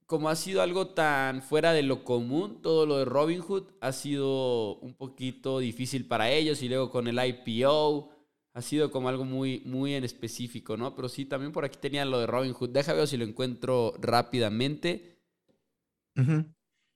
como 0.06 0.28
ha 0.28 0.36
sido 0.36 0.62
algo 0.62 0.88
tan 0.88 1.42
fuera 1.42 1.72
de 1.72 1.82
lo 1.82 2.04
común, 2.04 2.62
todo 2.62 2.86
lo 2.86 2.98
de 2.98 3.04
Robinhood 3.04 3.64
ha 3.80 3.92
sido 3.92 4.76
un 4.76 4.94
poquito 4.94 5.58
difícil 5.58 6.06
para 6.06 6.30
ellos 6.30 6.62
y 6.62 6.68
luego 6.68 6.90
con 6.90 7.08
el 7.08 7.18
IPO 7.18 8.10
ha 8.54 8.62
sido 8.62 8.90
como 8.90 9.08
algo 9.08 9.24
muy, 9.24 9.62
muy 9.66 9.94
en 9.94 10.04
específico, 10.04 10.76
¿no? 10.76 10.94
Pero 10.94 11.08
sí, 11.08 11.26
también 11.26 11.52
por 11.52 11.64
aquí 11.64 11.78
tenían 11.78 12.10
lo 12.10 12.20
de 12.20 12.26
Robinhood. 12.26 12.70
Déjame 12.70 13.00
ver 13.00 13.08
si 13.08 13.16
lo 13.16 13.24
encuentro 13.24 13.94
rápidamente. 14.00 15.18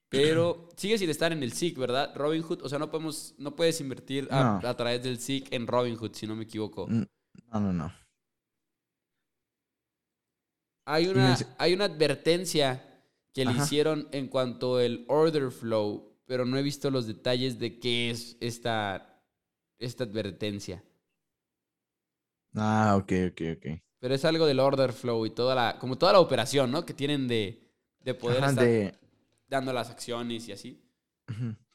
Pero 0.09 0.69
sigue 0.76 0.97
sin 0.97 1.11
estar 1.11 1.33
en 1.33 1.43
el 1.43 1.52
SIC, 1.52 1.76
¿verdad? 1.76 2.14
Robinhood, 2.14 2.62
o 2.62 2.69
sea, 2.69 2.79
no 2.79 2.90
podemos, 2.90 3.35
no 3.38 3.55
puedes 3.55 3.81
invertir 3.81 4.26
a, 4.31 4.75
través 4.75 5.02
del 5.02 5.19
SIC 5.19 5.52
en 5.52 5.67
Robinhood, 5.67 6.14
si 6.14 6.26
no 6.26 6.35
me 6.35 6.45
equivoco. 6.45 6.87
No, 6.88 7.07
no, 7.61 7.73
no. 7.73 7.93
Hay 10.87 11.09
una, 11.09 11.37
hay 11.59 11.75
una 11.75 11.85
advertencia 11.85 12.90
que 13.33 13.45
le 13.45 13.53
hicieron 13.53 14.09
en 14.13 14.29
cuanto 14.29 14.79
al 14.79 15.05
order 15.09 15.51
flow, 15.51 16.19
pero 16.27 16.45
no 16.45 16.57
he 16.59 16.63
visto 16.63 16.91
los 16.91 17.07
detalles 17.07 17.59
de 17.59 17.79
qué 17.79 18.11
es 18.11 18.37
esta, 18.41 19.23
esta 19.79 20.05
advertencia. 20.05 20.85
Ah, 22.55 22.97
ok, 22.97 23.13
ok, 23.31 23.41
ok. 23.57 23.67
Pero 24.01 24.15
es 24.15 24.25
algo 24.25 24.47
del 24.47 24.61
order 24.61 24.93
flow 24.93 25.27
y 25.27 25.31
toda 25.31 25.55
la, 25.55 25.79
como 25.79 25.99
toda 25.99 26.13
la 26.13 26.21
operación, 26.21 26.71
¿no? 26.71 26.85
Que 26.85 26.95
tienen 26.95 27.29
de, 27.29 27.71
de 28.01 28.15
poder 28.15 28.43
estar 28.43 28.99
dando 29.49 29.73
las 29.73 29.91
acciones 29.91 30.49
y 30.49 30.53
así. 30.53 30.83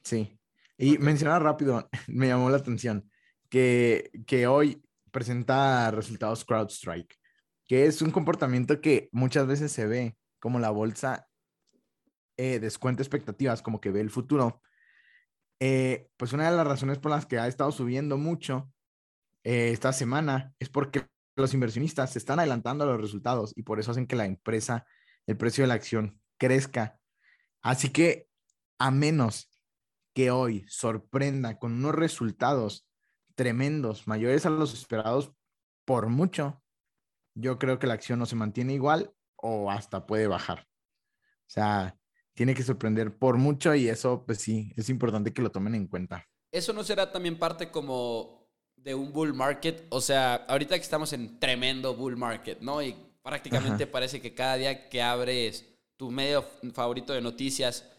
Sí. 0.04 0.38
Y 0.78 0.98
mencionar 0.98 1.44
rápido, 1.44 1.90
me 2.08 2.28
llamó 2.28 2.50
la 2.50 2.58
atención, 2.58 3.10
que, 3.50 4.12
que 4.28 4.48
hoy 4.48 4.82
presenta 5.12 5.92
resultados 5.92 6.44
CrowdStrike, 6.44 7.16
que 7.66 7.86
es 7.86 8.02
un 8.02 8.12
comportamiento 8.12 8.82
que 8.82 9.10
muchas 9.12 9.48
veces 9.48 9.72
se 9.72 9.86
ve 9.86 10.18
como 10.40 10.60
la 10.60 10.72
bolsa 10.72 11.28
eh, 12.38 12.60
descuenta 12.60 13.02
expectativas, 13.02 13.62
como 13.62 13.82
que 13.82 13.92
ve 13.92 14.02
el 14.02 14.10
futuro. 14.10 14.62
Eh, 15.60 16.10
pues 16.18 16.34
una 16.34 16.50
de 16.50 16.56
las 16.56 16.68
razones 16.68 17.00
por 17.00 17.12
las 17.12 17.26
que 17.26 17.40
ha 17.40 17.48
estado 17.48 17.72
subiendo 17.72 18.18
mucho 18.18 18.72
eh, 19.44 19.70
esta 19.72 19.94
semana 19.94 20.54
es 20.60 20.70
porque 20.70 21.08
los 21.38 21.54
inversionistas 21.54 22.12
se 22.12 22.20
están 22.20 22.40
adelantando 22.40 22.84
a 22.84 22.88
los 22.88 23.00
resultados 23.00 23.54
y 23.56 23.64
por 23.64 23.80
eso 23.80 23.92
hacen 23.92 24.08
que 24.08 24.16
la 24.16 24.26
empresa, 24.26 24.86
el 25.28 25.38
precio 25.38 25.64
de 25.64 25.70
la 25.70 25.74
acción 25.76 26.20
crezca 26.38 27.00
Así 27.66 27.90
que 27.90 28.30
a 28.78 28.92
menos 28.92 29.50
que 30.14 30.30
hoy 30.30 30.68
sorprenda 30.70 31.58
con 31.58 31.74
unos 31.74 31.96
resultados 31.96 32.88
tremendos, 33.34 34.08
mayores 34.08 34.46
a 34.46 34.52
los 34.52 34.76
esperados 34.76 35.34
por 35.84 36.10
mucho, 36.10 36.62
yo 37.34 37.58
creo 37.58 37.80
que 37.80 37.88
la 37.88 37.96
acción 37.96 38.20
no 38.20 38.28
se 38.28 38.36
mantiene 38.36 38.74
igual 38.74 39.12
o 39.36 39.72
hasta 39.72 40.06
puede 40.06 40.28
bajar. 40.28 40.68
O 40.68 41.50
sea, 41.50 41.98
tiene 42.36 42.54
que 42.54 42.64
sorprender 42.64 43.18
por 43.18 43.38
mucho 43.38 43.74
y 43.74 43.88
eso, 43.88 44.24
pues 44.26 44.40
sí, 44.40 44.72
es 44.76 44.90
importante 44.90 45.34
que 45.34 45.42
lo 45.42 45.52
tomen 45.52 45.74
en 45.74 45.88
cuenta. 45.88 46.28
¿Eso 46.52 46.74
no 46.74 46.84
será 46.84 47.12
también 47.12 47.40
parte 47.40 47.72
como 47.72 48.48
de 48.76 48.94
un 48.94 49.12
bull 49.12 49.34
market? 49.34 49.88
O 49.90 50.02
sea, 50.02 50.36
ahorita 50.36 50.76
que 50.76 50.84
estamos 50.84 51.14
en 51.14 51.40
tremendo 51.40 51.96
bull 51.96 52.18
market, 52.18 52.60
¿no? 52.62 52.84
Y 52.84 52.96
prácticamente 53.24 53.88
parece 53.88 54.22
que 54.22 54.36
cada 54.36 54.58
día 54.58 54.90
que 54.90 55.02
abres 55.02 55.66
tu 55.98 56.12
medio 56.12 56.46
favorito 56.74 57.14
de 57.14 57.22
noticias, 57.22 57.90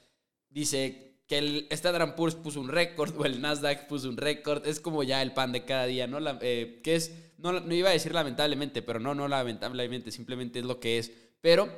dice 0.51 1.21
que 1.27 1.39
el 1.39 1.67
Standard 1.71 2.15
Poor's 2.15 2.35
puso 2.35 2.61
un 2.61 2.69
récord 2.69 3.19
o 3.19 3.25
el 3.25 3.41
Nasdaq 3.41 3.89
puso 3.89 4.09
un 4.09 4.17
récord, 4.17 4.67
es 4.67 4.81
como 4.81 5.03
ya 5.03 5.23
el 5.23 5.33
pan 5.33 5.51
de 5.51 5.65
cada 5.65 5.87
día, 5.87 6.07
¿no? 6.07 6.19
Eh, 6.41 6.81
que 6.85 6.95
es, 6.95 7.13
no, 7.39 7.53
no 7.53 7.75
iba 7.75 7.89
a 7.89 7.93
decir 7.93 8.15
lamentablemente, 8.15 8.83
pero 8.83 9.01
no, 9.01 9.15
no 9.15 9.27
lamentablemente, 9.29 10.13
simplemente 10.13 10.59
es 10.59 10.65
lo 10.65 10.79
que 10.79 10.99
es. 10.99 11.11
Pero 11.41 11.69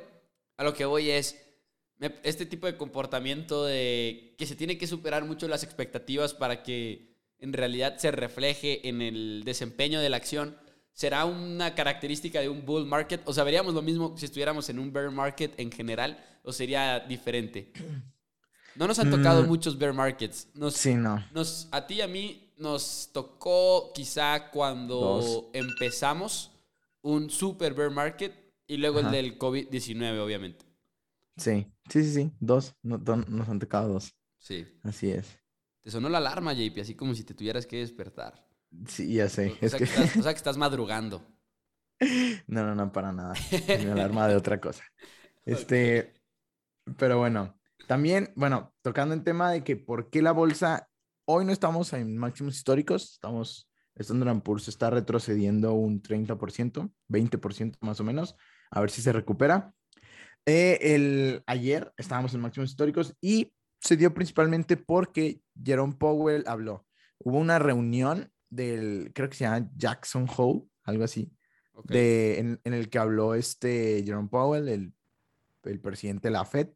a 0.57 0.63
lo 0.63 0.73
que 0.73 0.85
voy 0.85 1.09
es, 1.09 1.48
este 2.23 2.45
tipo 2.45 2.67
de 2.67 2.77
comportamiento 2.77 3.65
de 3.65 4.35
que 4.37 4.45
se 4.45 4.55
tiene 4.55 4.77
que 4.77 4.87
superar 4.87 5.25
mucho 5.25 5.47
las 5.47 5.63
expectativas 5.63 6.33
para 6.33 6.63
que 6.63 7.15
en 7.39 7.53
realidad 7.53 7.97
se 7.97 8.11
refleje 8.11 8.87
en 8.87 9.01
el 9.01 9.43
desempeño 9.45 9.99
de 9.99 10.09
la 10.09 10.17
acción 10.17 10.55
¿Será 10.99 11.23
una 11.23 11.75
característica 11.75 12.41
de 12.41 12.49
un 12.49 12.65
bull 12.65 12.85
market? 12.85 13.21
O 13.23 13.31
sea, 13.33 13.45
veríamos 13.45 13.73
lo 13.73 13.81
mismo 13.81 14.17
si 14.17 14.25
estuviéramos 14.25 14.67
en 14.67 14.79
un 14.79 14.91
bear 14.91 15.09
market 15.09 15.57
en 15.57 15.71
general 15.71 16.21
o 16.43 16.51
sería 16.51 16.99
diferente. 16.99 17.71
No 18.75 18.87
nos 18.87 18.99
han 18.99 19.09
tocado 19.09 19.43
mm. 19.43 19.47
muchos 19.47 19.77
bear 19.77 19.93
markets. 19.93 20.47
sí, 20.71 20.93
no. 20.93 21.25
Nos, 21.33 21.67
a 21.71 21.85
ti 21.85 21.95
y 21.95 22.01
a 22.01 22.07
mí 22.07 22.53
nos 22.55 23.09
tocó 23.11 23.91
quizá 23.93 24.51
cuando 24.51 25.49
empezamos 25.53 26.51
un 27.01 27.29
super 27.29 27.73
bear 27.73 27.89
market 27.89 28.33
y 28.67 28.77
luego 28.77 28.99
el 28.99 29.11
del 29.11 29.39
COVID-19, 29.39 30.19
obviamente. 30.19 30.65
Sí, 31.39 31.71
sí, 31.89 32.03
sí, 32.03 32.13
sí. 32.13 32.31
Dos. 32.39 32.75
nos 32.83 33.49
han 33.49 33.59
tocado 33.59 33.93
dos. 33.93 34.13
Sí. 34.37 34.67
Así 34.83 35.09
es. 35.11 35.39
Te 35.81 35.91
sonó 35.91 36.09
la 36.09 36.17
alarma, 36.17 36.53
JP, 36.53 36.81
así 36.81 36.95
como 36.95 37.15
si 37.15 37.23
te 37.23 37.33
tuvieras 37.33 37.65
que 37.65 37.77
despertar. 37.77 38.45
Sí, 38.87 39.13
ya 39.13 39.29
sé. 39.29 39.57
O, 39.61 39.69
sea, 39.69 39.79
que... 39.79 39.85
estás, 39.85 40.13
que 40.13 40.29
estás 40.29 40.57
madrugando. 40.57 41.25
No, 42.47 42.63
no, 42.63 42.75
no, 42.75 42.91
para 42.91 43.11
nada. 43.11 43.33
Me 43.67 43.91
alarma 43.91 44.27
de 44.27 44.35
otra 44.35 44.59
cosa. 44.59 44.83
Este, 45.45 46.13
pero 46.97 47.17
bueno, 47.17 47.59
también, 47.87 48.31
bueno, 48.35 48.73
tocando 48.81 49.13
el 49.13 49.23
tema 49.23 49.51
de 49.51 49.63
que 49.63 49.75
por 49.75 50.09
qué 50.09 50.21
la 50.21 50.31
bolsa, 50.31 50.89
hoy 51.25 51.45
no 51.45 51.51
estamos 51.51 51.91
en 51.93 52.17
máximos 52.17 52.55
históricos, 52.55 53.13
estamos, 53.13 53.69
Standard 53.95 54.41
Poor's 54.41 54.67
está 54.67 54.89
retrocediendo 54.89 55.73
un 55.73 56.01
30%, 56.01 56.91
20% 57.09 57.77
más 57.81 57.99
o 57.99 58.03
menos, 58.03 58.35
a 58.71 58.81
ver 58.81 58.91
si 58.91 59.01
se 59.01 59.11
recupera. 59.11 59.73
Eh, 60.51 60.95
el, 60.95 61.43
ayer 61.45 61.93
estábamos 61.95 62.33
en 62.33 62.41
máximos 62.41 62.71
históricos 62.71 63.15
y 63.21 63.53
se 63.79 63.95
dio 63.95 64.15
principalmente 64.15 64.77
porque 64.77 65.43
Jerome 65.63 65.93
Powell 65.93 66.43
habló. 66.47 66.87
Hubo 67.19 67.37
una 67.37 67.59
reunión 67.59 68.33
del, 68.49 69.11
creo 69.13 69.29
que 69.29 69.37
se 69.37 69.43
llama 69.43 69.69
Jackson 69.75 70.27
Hole, 70.35 70.63
algo 70.85 71.03
así, 71.03 71.31
de, 71.83 72.39
en, 72.39 72.73
el 72.73 72.89
que 72.89 72.97
habló 72.97 73.35
este 73.35 74.01
Jerome 74.03 74.29
Powell, 74.29 74.69
el, 74.69 74.91
el 75.65 75.79
presidente 75.81 76.29
de 76.29 76.31
la 76.31 76.45
Fed. 76.45 76.69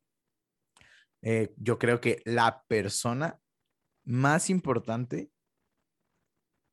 Eh, 1.23 1.55
yo 1.57 1.79
creo 1.79 1.99
que 1.99 2.21
la 2.25 2.63
persona 2.67 3.39
más 4.03 4.51
importante 4.51 5.31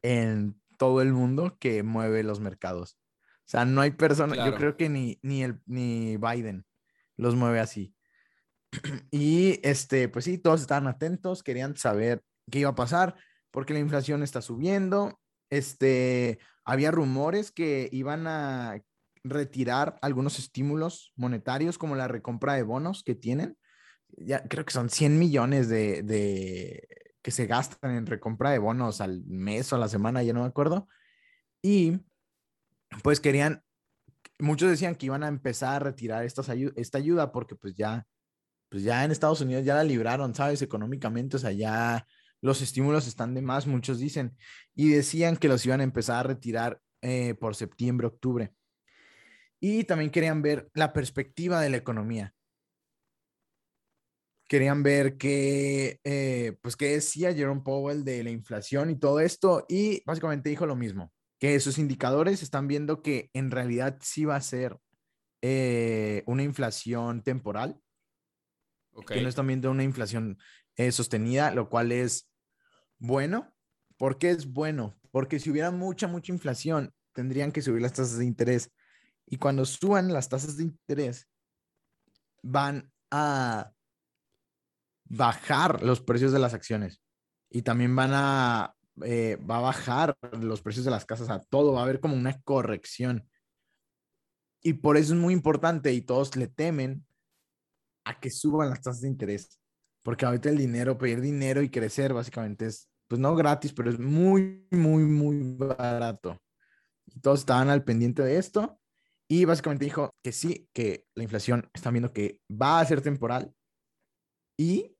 en 0.02 0.60
todo 0.76 1.00
el 1.00 1.14
mundo 1.14 1.56
que 1.58 1.82
mueve 1.82 2.24
los 2.24 2.40
mercados. 2.40 2.98
O 3.22 3.50
sea, 3.50 3.64
no 3.64 3.80
hay 3.80 3.92
persona, 3.92 4.36
yo 4.44 4.54
creo 4.54 4.76
que 4.76 4.90
ni, 4.90 5.18
ni, 5.22 5.42
el, 5.44 5.62
ni 5.64 6.18
Biden 6.18 6.66
los 7.20 7.36
mueve 7.36 7.60
así. 7.60 7.94
Y 9.10 9.60
este, 9.62 10.08
pues 10.08 10.24
sí, 10.24 10.38
todos 10.38 10.60
estaban 10.60 10.86
atentos, 10.86 11.42
querían 11.42 11.76
saber 11.76 12.22
qué 12.50 12.60
iba 12.60 12.70
a 12.70 12.74
pasar 12.74 13.16
porque 13.50 13.74
la 13.74 13.80
inflación 13.80 14.22
está 14.22 14.42
subiendo. 14.42 15.20
Este, 15.50 16.38
había 16.64 16.90
rumores 16.90 17.50
que 17.50 17.88
iban 17.92 18.26
a 18.26 18.80
retirar 19.24 19.98
algunos 20.02 20.38
estímulos 20.38 21.12
monetarios 21.16 21.78
como 21.78 21.96
la 21.96 22.08
recompra 22.08 22.54
de 22.54 22.62
bonos 22.62 23.02
que 23.02 23.14
tienen. 23.14 23.58
Ya 24.16 24.42
creo 24.44 24.64
que 24.64 24.72
son 24.72 24.88
100 24.88 25.18
millones 25.18 25.68
de, 25.68 26.02
de 26.02 26.88
que 27.22 27.30
se 27.30 27.46
gastan 27.46 27.92
en 27.92 28.06
recompra 28.06 28.50
de 28.50 28.58
bonos 28.58 29.00
al 29.00 29.24
mes 29.26 29.72
o 29.72 29.76
a 29.76 29.78
la 29.78 29.88
semana, 29.88 30.22
ya 30.22 30.32
no 30.32 30.40
me 30.40 30.46
acuerdo. 30.46 30.88
Y 31.62 32.00
pues 33.02 33.20
querían, 33.20 33.62
muchos 34.40 34.70
decían 34.70 34.94
que 34.94 35.06
iban 35.06 35.22
a 35.22 35.28
empezar 35.28 35.76
a 35.76 35.78
retirar 35.78 36.24
esta 36.24 36.98
ayuda 36.98 37.32
porque 37.32 37.56
pues 37.56 37.74
ya, 37.74 38.06
pues 38.68 38.82
ya 38.82 39.04
en 39.04 39.10
Estados 39.10 39.40
Unidos 39.40 39.64
ya 39.64 39.74
la 39.74 39.84
libraron, 39.84 40.34
¿sabes? 40.34 40.62
Económicamente, 40.62 41.36
o 41.36 41.40
sea, 41.40 41.52
ya 41.52 42.06
los 42.40 42.62
estímulos 42.62 43.06
están 43.06 43.34
de 43.34 43.42
más, 43.42 43.66
muchos 43.66 43.98
dicen, 43.98 44.36
y 44.74 44.90
decían 44.90 45.36
que 45.36 45.48
los 45.48 45.64
iban 45.66 45.80
a 45.80 45.84
empezar 45.84 46.18
a 46.18 46.28
retirar 46.28 46.80
eh, 47.02 47.34
por 47.34 47.54
septiembre, 47.54 48.06
octubre. 48.06 48.52
Y 49.60 49.84
también 49.84 50.10
querían 50.10 50.42
ver 50.42 50.70
la 50.74 50.92
perspectiva 50.92 51.60
de 51.60 51.70
la 51.70 51.76
economía. 51.76 52.34
querían 54.50 54.82
ver 54.82 55.16
qué, 55.16 56.00
eh, 56.02 56.56
pues, 56.60 56.74
qué 56.74 56.88
decía 56.94 57.32
Jerome 57.32 57.60
Powell 57.60 58.02
de 58.04 58.24
la 58.24 58.30
inflación 58.30 58.90
y 58.90 58.98
todo 58.98 59.20
esto, 59.20 59.64
y 59.68 60.02
básicamente 60.04 60.48
dijo 60.48 60.66
lo 60.66 60.74
mismo, 60.74 61.12
que 61.40 61.54
esos 61.54 61.78
indicadores 61.78 62.42
están 62.42 62.68
viendo 62.68 63.02
que 63.02 63.30
en 63.32 63.50
realidad 63.50 63.98
sí 64.02 64.26
va 64.26 64.36
a 64.36 64.42
ser 64.42 64.78
eh, 65.40 66.22
una 66.26 66.42
inflación 66.42 67.22
temporal, 67.22 67.80
que 69.06 69.22
no 69.22 69.28
están 69.28 69.46
viendo 69.46 69.70
una 69.70 69.82
inflación 69.82 70.38
eh, 70.76 70.92
sostenida, 70.92 71.52
lo 71.52 71.70
cual 71.70 71.92
es 71.92 72.30
bueno. 72.98 73.54
¿Por 73.96 74.18
qué 74.18 74.30
es 74.30 74.52
bueno? 74.52 75.00
Porque 75.10 75.40
si 75.40 75.50
hubiera 75.50 75.70
mucha, 75.70 76.06
mucha 76.06 76.30
inflación, 76.30 76.92
tendrían 77.14 77.52
que 77.52 77.62
subir 77.62 77.80
las 77.80 77.94
tasas 77.94 78.18
de 78.18 78.26
interés. 78.26 78.70
Y 79.26 79.38
cuando 79.38 79.64
suban 79.64 80.12
las 80.12 80.28
tasas 80.28 80.58
de 80.58 80.64
interés, 80.64 81.26
van 82.42 82.92
a 83.10 83.72
bajar 85.04 85.82
los 85.82 86.02
precios 86.02 86.32
de 86.32 86.38
las 86.38 86.52
acciones 86.52 87.02
y 87.48 87.62
también 87.62 87.96
van 87.96 88.10
a, 88.12 88.76
eh, 89.04 89.36
va 89.36 89.58
a 89.58 89.62
bajar 89.62 90.16
los 90.40 90.62
precios 90.62 90.84
de 90.84 90.90
las 90.90 91.04
casas 91.04 91.30
a 91.30 91.40
todo, 91.40 91.72
va 91.72 91.80
a 91.80 91.82
haber 91.84 92.00
como 92.00 92.14
una 92.14 92.40
corrección. 92.42 93.28
Y 94.62 94.74
por 94.74 94.96
eso 94.96 95.14
es 95.14 95.20
muy 95.20 95.32
importante 95.32 95.92
y 95.92 96.02
todos 96.02 96.36
le 96.36 96.46
temen 96.46 97.06
a 98.04 98.18
que 98.20 98.30
suban 98.30 98.70
las 98.70 98.82
tasas 98.82 99.02
de 99.02 99.08
interés. 99.08 99.60
Porque 100.02 100.24
ahorita 100.24 100.48
el 100.48 100.58
dinero, 100.58 100.98
pedir 100.98 101.20
dinero 101.20 101.62
y 101.62 101.70
crecer 101.70 102.12
básicamente 102.12 102.66
es, 102.66 102.88
pues 103.08 103.20
no 103.20 103.34
gratis, 103.34 103.72
pero 103.72 103.90
es 103.90 103.98
muy, 103.98 104.66
muy, 104.70 105.04
muy 105.04 105.54
barato. 105.56 106.40
Y 107.06 107.20
todos 107.20 107.40
estaban 107.40 107.70
al 107.70 107.84
pendiente 107.84 108.22
de 108.22 108.38
esto. 108.38 108.78
Y 109.28 109.44
básicamente 109.44 109.84
dijo 109.84 110.14
que 110.22 110.32
sí, 110.32 110.68
que 110.72 111.06
la 111.14 111.22
inflación 111.22 111.70
están 111.72 111.94
viendo 111.94 112.12
que 112.12 112.40
va 112.50 112.80
a 112.80 112.84
ser 112.84 113.00
temporal 113.00 113.54
y 114.60 114.94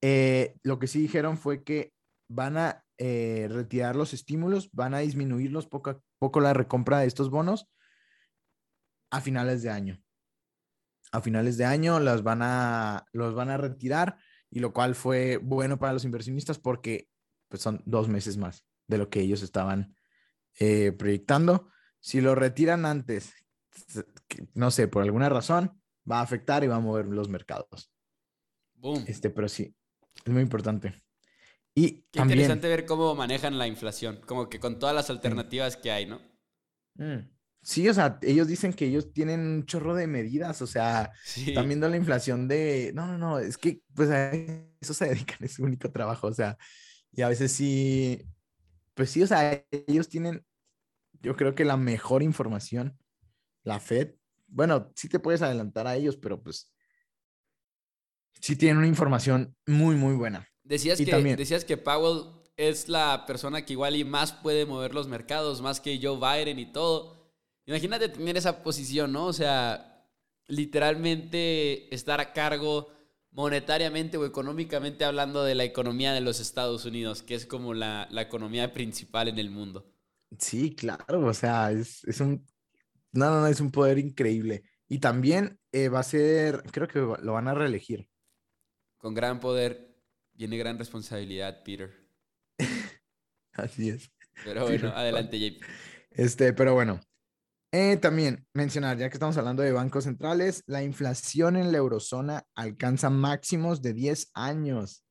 eh, 0.00 0.54
lo 0.62 0.78
que 0.78 0.86
sí 0.86 1.00
dijeron 1.00 1.36
fue 1.36 1.64
que 1.64 1.92
van 2.28 2.56
a 2.56 2.84
eh, 2.98 3.48
retirar 3.50 3.96
los 3.96 4.12
estímulos, 4.12 4.70
van 4.72 4.94
a 4.94 4.98
disminuirlos 4.98 5.66
poco 5.66 5.90
a 5.90 6.00
poco 6.18 6.40
la 6.40 6.52
recompra 6.52 7.00
de 7.00 7.06
estos 7.06 7.30
bonos 7.30 7.68
a 9.10 9.20
finales 9.20 9.62
de 9.62 9.70
año. 9.70 10.02
A 11.12 11.20
finales 11.20 11.56
de 11.56 11.64
año 11.64 12.00
los 12.00 12.22
van 12.22 12.42
a, 12.42 13.06
los 13.12 13.34
van 13.34 13.50
a 13.50 13.56
retirar 13.56 14.18
y 14.50 14.60
lo 14.60 14.72
cual 14.72 14.94
fue 14.94 15.38
bueno 15.38 15.78
para 15.78 15.92
los 15.92 16.04
inversionistas 16.04 16.58
porque 16.58 17.08
pues, 17.48 17.62
son 17.62 17.82
dos 17.86 18.08
meses 18.08 18.36
más 18.36 18.66
de 18.86 18.98
lo 18.98 19.08
que 19.08 19.20
ellos 19.20 19.42
estaban 19.42 19.96
eh, 20.58 20.92
proyectando. 20.92 21.70
Si 22.00 22.20
lo 22.20 22.34
retiran 22.34 22.84
antes, 22.84 23.32
no 24.54 24.70
sé, 24.70 24.88
por 24.88 25.02
alguna 25.02 25.28
razón, 25.28 25.80
va 26.10 26.20
a 26.20 26.22
afectar 26.22 26.64
y 26.64 26.66
va 26.66 26.76
a 26.76 26.80
mover 26.80 27.06
los 27.06 27.28
mercados. 27.28 27.92
Boom. 28.74 29.04
Este, 29.06 29.30
pero 29.30 29.48
sí, 29.48 29.74
es 30.24 30.32
muy 30.32 30.42
importante. 30.42 31.02
Y 31.74 32.02
Qué 32.10 32.20
interesante 32.20 32.68
ver 32.68 32.86
cómo 32.86 33.14
manejan 33.14 33.58
la 33.58 33.66
inflación, 33.66 34.20
como 34.26 34.48
que 34.48 34.58
con 34.58 34.78
todas 34.78 34.94
las 34.94 35.10
alternativas 35.10 35.76
que 35.76 35.90
hay, 35.90 36.06
¿no? 36.06 36.20
Mm. 36.94 37.28
Sí, 37.62 37.88
o 37.88 37.94
sea, 37.94 38.18
ellos 38.22 38.48
dicen 38.48 38.72
que 38.72 38.86
ellos 38.86 39.12
tienen 39.12 39.40
un 39.40 39.66
chorro 39.66 39.94
de 39.94 40.06
medidas, 40.06 40.62
o 40.62 40.66
sea, 40.66 41.12
están 41.36 41.66
viendo 41.66 41.88
la 41.88 41.96
inflación 41.96 42.48
de, 42.48 42.92
no, 42.94 43.06
no, 43.06 43.18
no, 43.18 43.38
es 43.38 43.58
que 43.58 43.82
pues 43.94 44.08
a 44.10 44.32
eso 44.32 44.94
se 44.94 45.06
dedican, 45.06 45.38
es 45.42 45.54
su 45.54 45.64
único 45.64 45.90
trabajo, 45.90 46.28
o 46.28 46.34
sea, 46.34 46.56
y 47.12 47.22
a 47.22 47.28
veces 47.28 47.52
sí, 47.52 48.22
pues 48.94 49.10
sí, 49.10 49.22
o 49.22 49.26
sea, 49.26 49.64
ellos 49.86 50.08
tienen, 50.08 50.44
yo 51.20 51.36
creo 51.36 51.54
que 51.54 51.64
la 51.64 51.76
mejor 51.76 52.22
información, 52.22 52.96
la 53.64 53.80
Fed, 53.80 54.14
bueno, 54.46 54.92
sí 54.96 55.08
te 55.08 55.18
puedes 55.18 55.42
adelantar 55.42 55.86
a 55.86 55.96
ellos, 55.96 56.16
pero 56.16 56.42
pues 56.42 56.72
sí 58.40 58.56
tienen 58.56 58.78
una 58.78 58.86
información 58.86 59.54
muy, 59.66 59.96
muy 59.96 60.14
buena. 60.14 60.48
Decías, 60.68 60.98
que, 60.98 61.34
decías 61.34 61.64
que 61.64 61.78
Powell 61.78 62.24
es 62.58 62.90
la 62.90 63.24
persona 63.26 63.64
que 63.64 63.72
igual 63.72 63.96
y 63.96 64.04
más 64.04 64.34
puede 64.34 64.66
mover 64.66 64.92
los 64.92 65.08
mercados, 65.08 65.62
más 65.62 65.80
que 65.80 65.98
Joe 66.02 66.18
Biden 66.18 66.58
y 66.58 66.70
todo. 66.70 67.16
Imagínate 67.64 68.10
tener 68.10 68.36
esa 68.36 68.62
posición, 68.62 69.10
¿no? 69.12 69.26
O 69.26 69.32
sea, 69.32 70.06
literalmente 70.46 71.94
estar 71.94 72.20
a 72.20 72.34
cargo 72.34 72.92
monetariamente 73.30 74.18
o 74.18 74.26
económicamente 74.26 75.06
hablando 75.06 75.42
de 75.42 75.54
la 75.54 75.64
economía 75.64 76.12
de 76.12 76.20
los 76.20 76.38
Estados 76.38 76.84
Unidos, 76.84 77.22
que 77.22 77.34
es 77.34 77.46
como 77.46 77.72
la, 77.72 78.06
economía 78.12 78.74
principal 78.74 79.28
en 79.28 79.38
el 79.38 79.48
mundo. 79.48 79.90
Sí, 80.38 80.74
claro, 80.74 81.24
o 81.24 81.32
sea, 81.32 81.72
es, 81.72 82.04
un, 82.20 82.44
no, 83.12 83.30
no, 83.30 83.40
no, 83.40 83.46
es 83.46 83.60
un 83.60 83.70
poder 83.70 83.98
increíble. 83.98 84.64
Y 84.86 84.98
también 84.98 85.58
eh, 85.72 85.88
va 85.88 86.00
a 86.00 86.02
ser, 86.02 86.62
creo 86.72 86.88
que 86.88 86.98
lo 86.98 87.32
van 87.32 87.48
a 87.48 87.54
reelegir. 87.54 88.06
Con 88.98 89.14
gran 89.14 89.40
poder 89.40 89.87
viene 90.38 90.56
gran 90.56 90.78
responsabilidad, 90.78 91.62
Peter. 91.64 91.92
Así 93.52 93.90
es. 93.90 94.10
Pero 94.44 94.62
bueno, 94.64 94.88
adelante, 94.90 95.38
JP. 95.38 95.62
Este, 96.12 96.52
pero 96.52 96.74
bueno. 96.74 97.00
Eh, 97.70 97.98
también 97.98 98.46
mencionar, 98.54 98.96
ya 98.96 99.10
que 99.10 99.14
estamos 99.16 99.36
hablando 99.36 99.62
de 99.62 99.72
bancos 99.72 100.04
centrales, 100.04 100.62
la 100.66 100.82
inflación 100.82 101.54
en 101.56 101.70
la 101.70 101.76
eurozona 101.76 102.44
alcanza 102.54 103.10
máximos 103.10 103.82
de 103.82 103.92
10 103.92 104.30
años. 104.32 105.04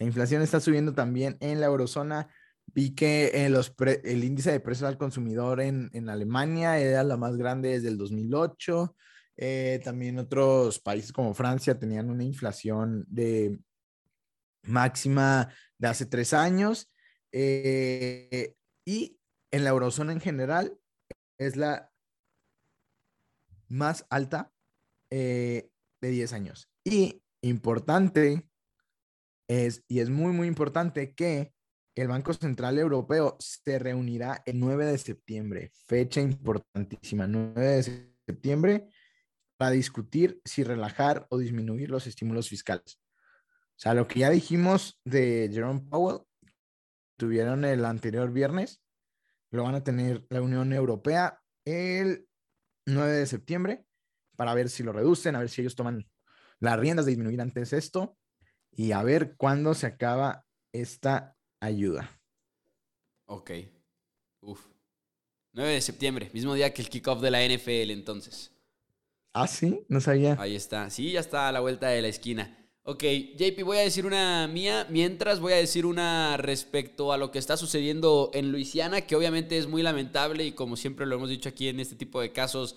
La 0.00 0.06
inflación 0.06 0.42
está 0.42 0.58
subiendo 0.58 0.92
también 0.92 1.36
en 1.38 1.60
la 1.60 1.66
eurozona. 1.66 2.28
Vi 2.66 2.96
que 2.96 3.30
eh, 3.34 3.48
los 3.48 3.72
el 4.02 4.24
índice 4.24 4.50
de 4.50 4.58
precios 4.58 4.88
al 4.88 4.98
consumidor 4.98 5.60
en, 5.60 5.88
en 5.92 6.08
Alemania 6.08 6.78
era 6.78 7.04
la 7.04 7.16
más 7.16 7.36
grande 7.36 7.68
desde 7.68 7.88
el 7.88 7.98
2008. 7.98 8.96
Eh, 9.36 9.80
también 9.84 10.18
otros 10.18 10.80
países 10.80 11.12
como 11.12 11.32
Francia 11.32 11.78
tenían 11.78 12.10
una 12.10 12.24
inflación 12.24 13.04
de 13.06 13.60
máxima 14.62 15.52
de 15.78 15.88
hace 15.88 16.06
tres 16.06 16.32
años. 16.32 16.90
Eh, 17.32 18.54
y 18.84 19.18
en 19.50 19.64
la 19.64 19.70
eurozona 19.70 20.12
en 20.12 20.20
general 20.20 20.78
es 21.38 21.56
la 21.56 21.90
más 23.68 24.06
alta 24.10 24.52
eh, 25.10 25.70
de 26.00 26.10
10 26.10 26.32
años. 26.32 26.68
Y 26.84 27.22
importante 27.42 28.48
es, 29.48 29.84
y 29.88 30.00
es 30.00 30.10
muy, 30.10 30.32
muy 30.32 30.46
importante 30.46 31.14
que 31.14 31.52
el 31.94 32.08
Banco 32.08 32.32
Central 32.32 32.78
Europeo 32.78 33.36
se 33.38 33.78
reunirá 33.78 34.42
el 34.46 34.58
9 34.58 34.86
de 34.86 34.98
septiembre, 34.98 35.70
fecha 35.86 36.20
importantísima, 36.20 37.26
9 37.26 37.60
de 37.60 37.82
septiembre, 38.26 38.88
para 39.58 39.72
discutir 39.72 40.40
si 40.44 40.64
relajar 40.64 41.26
o 41.30 41.38
disminuir 41.38 41.90
los 41.90 42.06
estímulos 42.06 42.48
fiscales. 42.48 43.01
O 43.82 43.84
sea, 43.84 43.94
lo 43.94 44.06
que 44.06 44.20
ya 44.20 44.30
dijimos 44.30 45.00
de 45.04 45.50
Jerome 45.52 45.80
Powell, 45.80 46.22
tuvieron 47.18 47.64
el 47.64 47.84
anterior 47.84 48.30
viernes, 48.30 48.80
lo 49.50 49.64
van 49.64 49.74
a 49.74 49.82
tener 49.82 50.24
la 50.30 50.40
Unión 50.40 50.72
Europea 50.72 51.42
el 51.64 52.28
9 52.86 53.10
de 53.10 53.26
septiembre 53.26 53.84
para 54.36 54.54
ver 54.54 54.70
si 54.70 54.84
lo 54.84 54.92
reducen, 54.92 55.34
a 55.34 55.40
ver 55.40 55.48
si 55.48 55.62
ellos 55.62 55.74
toman 55.74 56.08
las 56.60 56.78
riendas 56.78 57.06
de 57.06 57.10
disminuir 57.10 57.40
antes 57.40 57.72
esto 57.72 58.16
y 58.70 58.92
a 58.92 59.02
ver 59.02 59.34
cuándo 59.36 59.74
se 59.74 59.88
acaba 59.88 60.46
esta 60.72 61.36
ayuda. 61.58 62.08
Ok. 63.26 63.50
Uf. 64.42 64.64
9 65.54 65.72
de 65.72 65.80
septiembre, 65.80 66.30
mismo 66.32 66.54
día 66.54 66.72
que 66.72 66.82
el 66.82 66.88
kickoff 66.88 67.20
de 67.20 67.32
la 67.32 67.44
NFL 67.44 67.90
entonces. 67.90 68.52
Ah, 69.32 69.48
sí, 69.48 69.84
no 69.88 70.00
sabía. 70.00 70.36
Ahí 70.38 70.54
está. 70.54 70.88
Sí, 70.88 71.10
ya 71.10 71.18
está 71.18 71.48
a 71.48 71.52
la 71.52 71.58
vuelta 71.58 71.88
de 71.88 72.00
la 72.00 72.06
esquina. 72.06 72.61
Ok, 72.84 73.04
JP, 73.36 73.62
voy 73.62 73.78
a 73.78 73.82
decir 73.82 74.06
una 74.06 74.48
mía, 74.48 74.88
mientras 74.90 75.38
voy 75.38 75.52
a 75.52 75.56
decir 75.56 75.86
una 75.86 76.36
respecto 76.36 77.12
a 77.12 77.16
lo 77.16 77.30
que 77.30 77.38
está 77.38 77.56
sucediendo 77.56 78.30
en 78.34 78.50
Luisiana, 78.50 79.02
que 79.02 79.14
obviamente 79.14 79.56
es 79.56 79.68
muy 79.68 79.82
lamentable 79.84 80.44
y 80.44 80.52
como 80.52 80.76
siempre 80.76 81.06
lo 81.06 81.14
hemos 81.14 81.30
dicho 81.30 81.48
aquí 81.48 81.68
en 81.68 81.78
este 81.78 81.94
tipo 81.94 82.20
de 82.20 82.32
casos, 82.32 82.76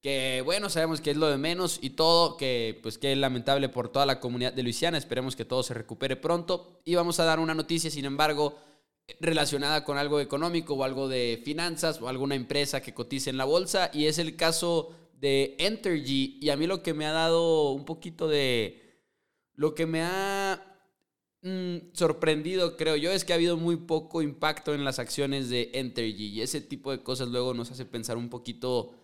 que 0.00 0.40
bueno, 0.44 0.70
sabemos 0.70 1.00
que 1.00 1.10
es 1.10 1.16
lo 1.16 1.26
de 1.26 1.36
menos 1.36 1.80
y 1.82 1.90
todo, 1.90 2.36
que 2.36 2.78
pues 2.80 2.96
que 2.96 3.10
es 3.10 3.18
lamentable 3.18 3.68
por 3.68 3.88
toda 3.88 4.06
la 4.06 4.20
comunidad 4.20 4.52
de 4.52 4.62
Luisiana, 4.62 4.98
esperemos 4.98 5.34
que 5.34 5.44
todo 5.44 5.64
se 5.64 5.74
recupere 5.74 6.14
pronto. 6.14 6.80
Y 6.84 6.94
vamos 6.94 7.18
a 7.18 7.24
dar 7.24 7.40
una 7.40 7.54
noticia, 7.54 7.90
sin 7.90 8.04
embargo, 8.04 8.56
relacionada 9.18 9.84
con 9.84 9.98
algo 9.98 10.20
económico 10.20 10.74
o 10.74 10.84
algo 10.84 11.08
de 11.08 11.42
finanzas 11.44 12.00
o 12.00 12.08
alguna 12.08 12.36
empresa 12.36 12.82
que 12.82 12.94
cotice 12.94 13.30
en 13.30 13.36
la 13.36 13.46
bolsa 13.46 13.90
y 13.92 14.06
es 14.06 14.18
el 14.20 14.36
caso 14.36 14.94
de 15.14 15.56
Entergy. 15.58 16.38
Y 16.40 16.50
a 16.50 16.56
mí 16.56 16.68
lo 16.68 16.84
que 16.84 16.94
me 16.94 17.06
ha 17.06 17.12
dado 17.12 17.72
un 17.72 17.84
poquito 17.84 18.28
de... 18.28 18.89
Lo 19.60 19.74
que 19.74 19.84
me 19.84 20.00
ha 20.00 20.58
mm, 21.42 21.92
sorprendido, 21.92 22.78
creo 22.78 22.96
yo, 22.96 23.12
es 23.12 23.26
que 23.26 23.34
ha 23.34 23.36
habido 23.36 23.58
muy 23.58 23.76
poco 23.76 24.22
impacto 24.22 24.72
en 24.72 24.86
las 24.86 24.98
acciones 24.98 25.50
de 25.50 25.70
Entergy 25.74 26.28
y 26.28 26.40
ese 26.40 26.62
tipo 26.62 26.90
de 26.90 27.02
cosas 27.02 27.28
luego 27.28 27.52
nos 27.52 27.70
hace 27.70 27.84
pensar 27.84 28.16
un 28.16 28.30
poquito 28.30 28.94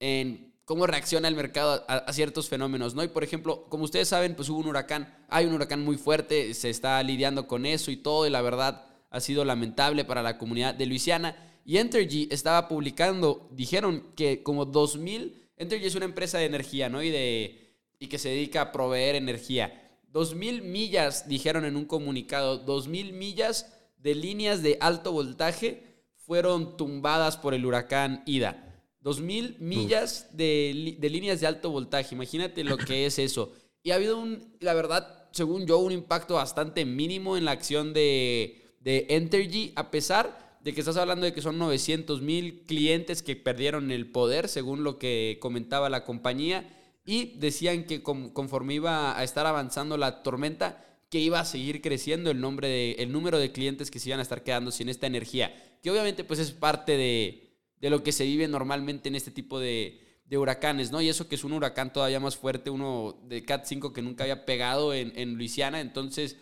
en 0.00 0.54
cómo 0.64 0.88
reacciona 0.88 1.28
el 1.28 1.36
mercado 1.36 1.84
a, 1.86 2.12
ciertos 2.12 2.48
fenómenos, 2.48 2.96
¿no? 2.96 3.04
Y 3.04 3.08
por 3.10 3.22
ejemplo, 3.22 3.66
como 3.68 3.84
ustedes 3.84 4.08
saben, 4.08 4.34
pues 4.34 4.48
hubo 4.48 4.58
un 4.58 4.66
huracán, 4.66 5.24
hay 5.28 5.46
un 5.46 5.52
huracán 5.52 5.84
muy 5.84 5.96
fuerte, 5.96 6.52
se 6.54 6.68
está 6.68 7.00
lidiando 7.04 7.46
con 7.46 7.64
eso 7.64 7.92
y 7.92 7.96
todo, 7.96 8.26
y 8.26 8.30
la 8.30 8.42
verdad 8.42 8.86
ha 9.08 9.20
sido 9.20 9.44
lamentable 9.44 10.04
para 10.04 10.24
la 10.24 10.36
comunidad 10.36 10.74
de 10.74 10.86
Luisiana. 10.86 11.36
Y 11.64 11.76
Entergy 11.76 12.26
estaba 12.32 12.66
publicando, 12.66 13.48
dijeron 13.52 14.08
que 14.16 14.42
como 14.42 14.64
2000 14.64 15.48
Entergy 15.58 15.86
es 15.86 15.94
una 15.94 16.06
empresa 16.06 16.38
de 16.38 16.46
energía, 16.46 16.88
¿no? 16.88 17.04
Y 17.04 17.10
de 17.10 17.62
y 18.02 18.08
que 18.08 18.18
se 18.18 18.30
dedica 18.30 18.62
a 18.62 18.72
proveer 18.72 19.14
energía. 19.14 19.81
2.000 20.12 20.62
millas, 20.62 21.28
dijeron 21.28 21.64
en 21.64 21.76
un 21.76 21.86
comunicado, 21.86 22.66
2.000 22.66 23.12
millas 23.12 23.72
de 23.98 24.14
líneas 24.14 24.62
de 24.62 24.76
alto 24.80 25.12
voltaje 25.12 25.82
fueron 26.16 26.76
tumbadas 26.76 27.36
por 27.36 27.54
el 27.54 27.64
huracán 27.64 28.22
Ida. 28.26 28.68
2.000 29.02 29.58
millas 29.58 30.28
de, 30.32 30.96
de, 30.98 31.10
líneas 31.10 31.40
de 31.40 31.46
alto 31.46 31.70
voltaje, 31.70 32.14
imagínate 32.14 32.62
lo 32.62 32.76
que 32.76 33.06
es 33.06 33.18
eso. 33.18 33.52
Y 33.82 33.90
ha 33.90 33.96
habido 33.96 34.18
un, 34.18 34.56
la 34.60 34.74
verdad, 34.74 35.28
según 35.32 35.66
yo, 35.66 35.78
un 35.78 35.92
impacto 35.92 36.34
bastante 36.34 36.84
mínimo 36.84 37.36
en 37.36 37.44
la 37.44 37.50
acción 37.50 37.92
de, 37.92 38.76
de 38.80 39.06
Entergy, 39.08 39.72
a 39.74 39.90
pesar 39.90 40.58
de 40.62 40.72
que 40.72 40.80
estás 40.80 40.96
hablando 40.96 41.26
de 41.26 41.32
que 41.32 41.42
son 41.42 41.58
900 41.58 42.22
mil 42.22 42.62
clientes 42.66 43.22
que 43.22 43.34
perdieron 43.34 43.90
el 43.90 44.10
poder, 44.10 44.48
según 44.48 44.84
lo 44.84 44.98
que 44.98 45.38
comentaba 45.40 45.90
la 45.90 46.04
compañía, 46.04 46.68
y 47.04 47.38
decían 47.38 47.84
que 47.84 48.02
conforme 48.02 48.74
iba 48.74 49.18
a 49.18 49.24
estar 49.24 49.46
avanzando 49.46 49.96
la 49.96 50.22
tormenta, 50.22 50.84
que 51.10 51.18
iba 51.18 51.40
a 51.40 51.44
seguir 51.44 51.82
creciendo 51.82 52.30
el, 52.30 52.40
nombre 52.40 52.68
de, 52.68 52.92
el 52.92 53.12
número 53.12 53.38
de 53.38 53.52
clientes 53.52 53.90
que 53.90 53.98
se 53.98 54.08
iban 54.08 54.20
a 54.20 54.22
estar 54.22 54.42
quedando 54.42 54.70
sin 54.70 54.88
esta 54.88 55.06
energía, 55.06 55.52
que 55.82 55.90
obviamente 55.90 56.24
pues 56.24 56.40
es 56.40 56.52
parte 56.52 56.96
de, 56.96 57.50
de 57.80 57.90
lo 57.90 58.02
que 58.02 58.12
se 58.12 58.24
vive 58.24 58.48
normalmente 58.48 59.08
en 59.08 59.16
este 59.16 59.30
tipo 59.30 59.58
de, 59.58 60.00
de, 60.24 60.38
huracanes, 60.38 60.90
¿no? 60.90 61.02
Y 61.02 61.08
eso 61.08 61.28
que 61.28 61.34
es 61.34 61.44
un 61.44 61.52
huracán 61.52 61.92
todavía 61.92 62.20
más 62.20 62.36
fuerte, 62.36 62.70
uno 62.70 63.20
de 63.24 63.44
Cat 63.44 63.64
5 63.66 63.92
que 63.92 64.00
nunca 64.00 64.24
había 64.24 64.46
pegado 64.46 64.94
en, 64.94 65.12
en 65.16 65.34
Luisiana, 65.34 65.80
entonces 65.80 66.36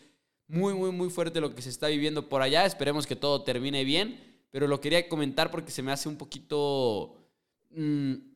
muy, 0.47 0.75
muy, 0.75 0.91
muy 0.91 1.11
fuerte 1.11 1.41
lo 1.41 1.55
que 1.55 1.63
se 1.63 1.71
está 1.71 1.89
viviendo 1.89 2.29
por 2.29 2.43
allá. 2.43 2.67
Esperemos 2.67 3.07
que 3.07 3.17
todo 3.17 3.43
termine 3.43 3.85
bien, 3.85 4.21
pero 4.51 4.67
lo 4.67 4.81
quería 4.81 5.09
comentar 5.09 5.51
porque 5.51 5.71
se 5.71 5.83
me 5.83 5.93
hace 5.93 6.09
un 6.09 6.17
poquito... 6.17 7.17
Mm, 7.71 8.30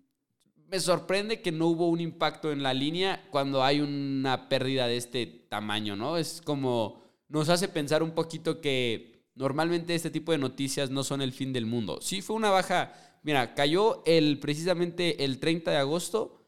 me 0.75 0.81
sorprende 0.81 1.41
que 1.41 1.53
no 1.53 1.69
hubo 1.69 1.89
un 1.89 2.01
impacto 2.01 2.51
en 2.51 2.65
la 2.65 2.75
línea 2.75 3.29
cuando 3.31 3.63
hay 3.63 3.81
una 3.81 4.49
pérdida 4.49 4.89
de 4.89 4.97
este 4.97 5.25
tamaño, 5.25 5.95
¿no? 5.95 6.17
Es 6.17 6.43
como 6.45 7.01
nos 7.29 7.49
hace 7.49 7.69
pensar 7.69 8.03
un 8.03 8.11
poquito 8.11 8.61
que 8.61 9.23
normalmente 9.37 9.95
este 9.95 10.11
tipo 10.11 10.33
de 10.33 10.39
noticias 10.39 10.91
no 10.91 11.05
son 11.05 11.23
el 11.23 11.31
fin 11.31 11.53
del 11.53 11.65
mundo. 11.65 12.01
Sí 12.01 12.23
fue 12.23 12.35
una 12.35 12.51
baja, 12.51 12.93
mira, 13.23 13.55
cayó 13.55 14.03
el 14.05 14.41
precisamente 14.41 15.25
el 15.25 15.39
30 15.39 15.71
de 15.71 15.77
agosto, 15.77 16.45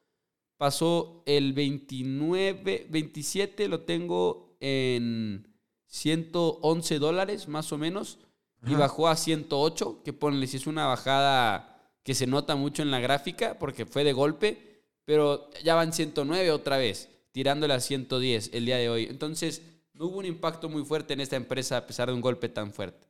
pasó 0.57 1.23
el 1.25 1.53
29, 1.53 2.89
27 2.91 3.69
lo 3.69 3.83
tengo 3.83 4.57
en 4.59 5.55
111 5.87 6.99
dólares 6.99 7.47
más 7.47 7.71
o 7.71 7.79
menos 7.79 8.19
y 8.67 8.75
bajó 8.75 9.07
a 9.07 9.15
108, 9.15 10.03
que 10.05 10.13
ponle 10.13 10.49
si 10.49 10.57
es 10.57 10.67
una 10.67 10.87
bajada 10.87 11.76
que 12.07 12.15
se 12.15 12.29
nota 12.29 12.55
mucho 12.55 12.83
en 12.83 12.93
la 12.93 13.01
gráfica 13.01 13.59
porque 13.59 13.85
fue 13.85 14.05
de 14.05 14.13
golpe, 14.13 14.85
pero 15.05 15.51
ya 15.65 15.75
van 15.75 15.93
109 15.93 16.53
otra 16.53 16.79
vez, 16.79 17.11
tirándole 17.33 17.75
a 17.75 17.81
110 17.81 18.51
el 18.55 18.65
día 18.65 18.77
de 18.77 18.89
hoy. 18.89 19.09
Entonces, 19.11 19.61
no 19.93 20.07
hubo 20.07 20.19
un 20.19 20.25
impacto 20.25 20.69
muy 20.69 20.85
fuerte 20.85 21.15
en 21.15 21.21
esta 21.21 21.35
empresa 21.35 21.79
a 21.79 21.87
pesar 21.87 22.07
de 22.07 22.15
un 22.15 22.21
golpe 22.21 22.49
tan 22.49 22.73
fuerte. 22.73 23.09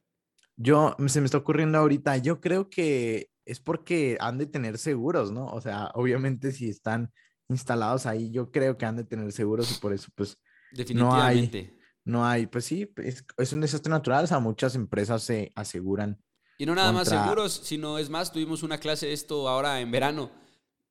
Yo, 0.56 0.96
se 1.08 1.20
me 1.20 1.26
está 1.26 1.36
ocurriendo 1.36 1.76
ahorita, 1.76 2.16
yo 2.16 2.40
creo 2.40 2.70
que 2.70 3.28
es 3.44 3.60
porque 3.60 4.16
han 4.18 4.38
de 4.38 4.46
tener 4.46 4.78
seguros, 4.78 5.30
¿no? 5.30 5.46
O 5.48 5.60
sea, 5.60 5.90
obviamente 5.92 6.50
si 6.50 6.70
están 6.70 7.12
instalados 7.50 8.06
ahí, 8.06 8.30
yo 8.30 8.50
creo 8.50 8.78
que 8.78 8.86
han 8.86 8.96
de 8.96 9.04
tener 9.04 9.30
seguros 9.30 9.70
y 9.70 9.78
por 9.78 9.92
eso 9.92 10.08
pues 10.14 10.38
Definitivamente 10.72 11.76
no 12.06 12.24
hay, 12.24 12.46
pues 12.46 12.64
sí, 12.64 12.90
es, 12.96 13.52
un 13.52 13.60
desastre 13.60 13.90
natural, 13.90 14.24
o 14.24 14.26
sea, 14.26 14.38
muchas 14.38 14.74
empresas 14.76 15.22
se 15.22 15.52
aseguran. 15.54 16.18
Y 16.58 16.66
no 16.66 16.74
nada 16.74 16.92
más 16.92 17.08
seguros, 17.08 17.60
sino 17.64 17.98
es 17.98 18.08
más, 18.08 18.32
tuvimos 18.32 18.62
una 18.62 18.78
clase 18.78 19.06
de 19.06 19.12
esto 19.12 19.48
ahora 19.48 19.80
en 19.80 19.90
verano, 19.90 20.30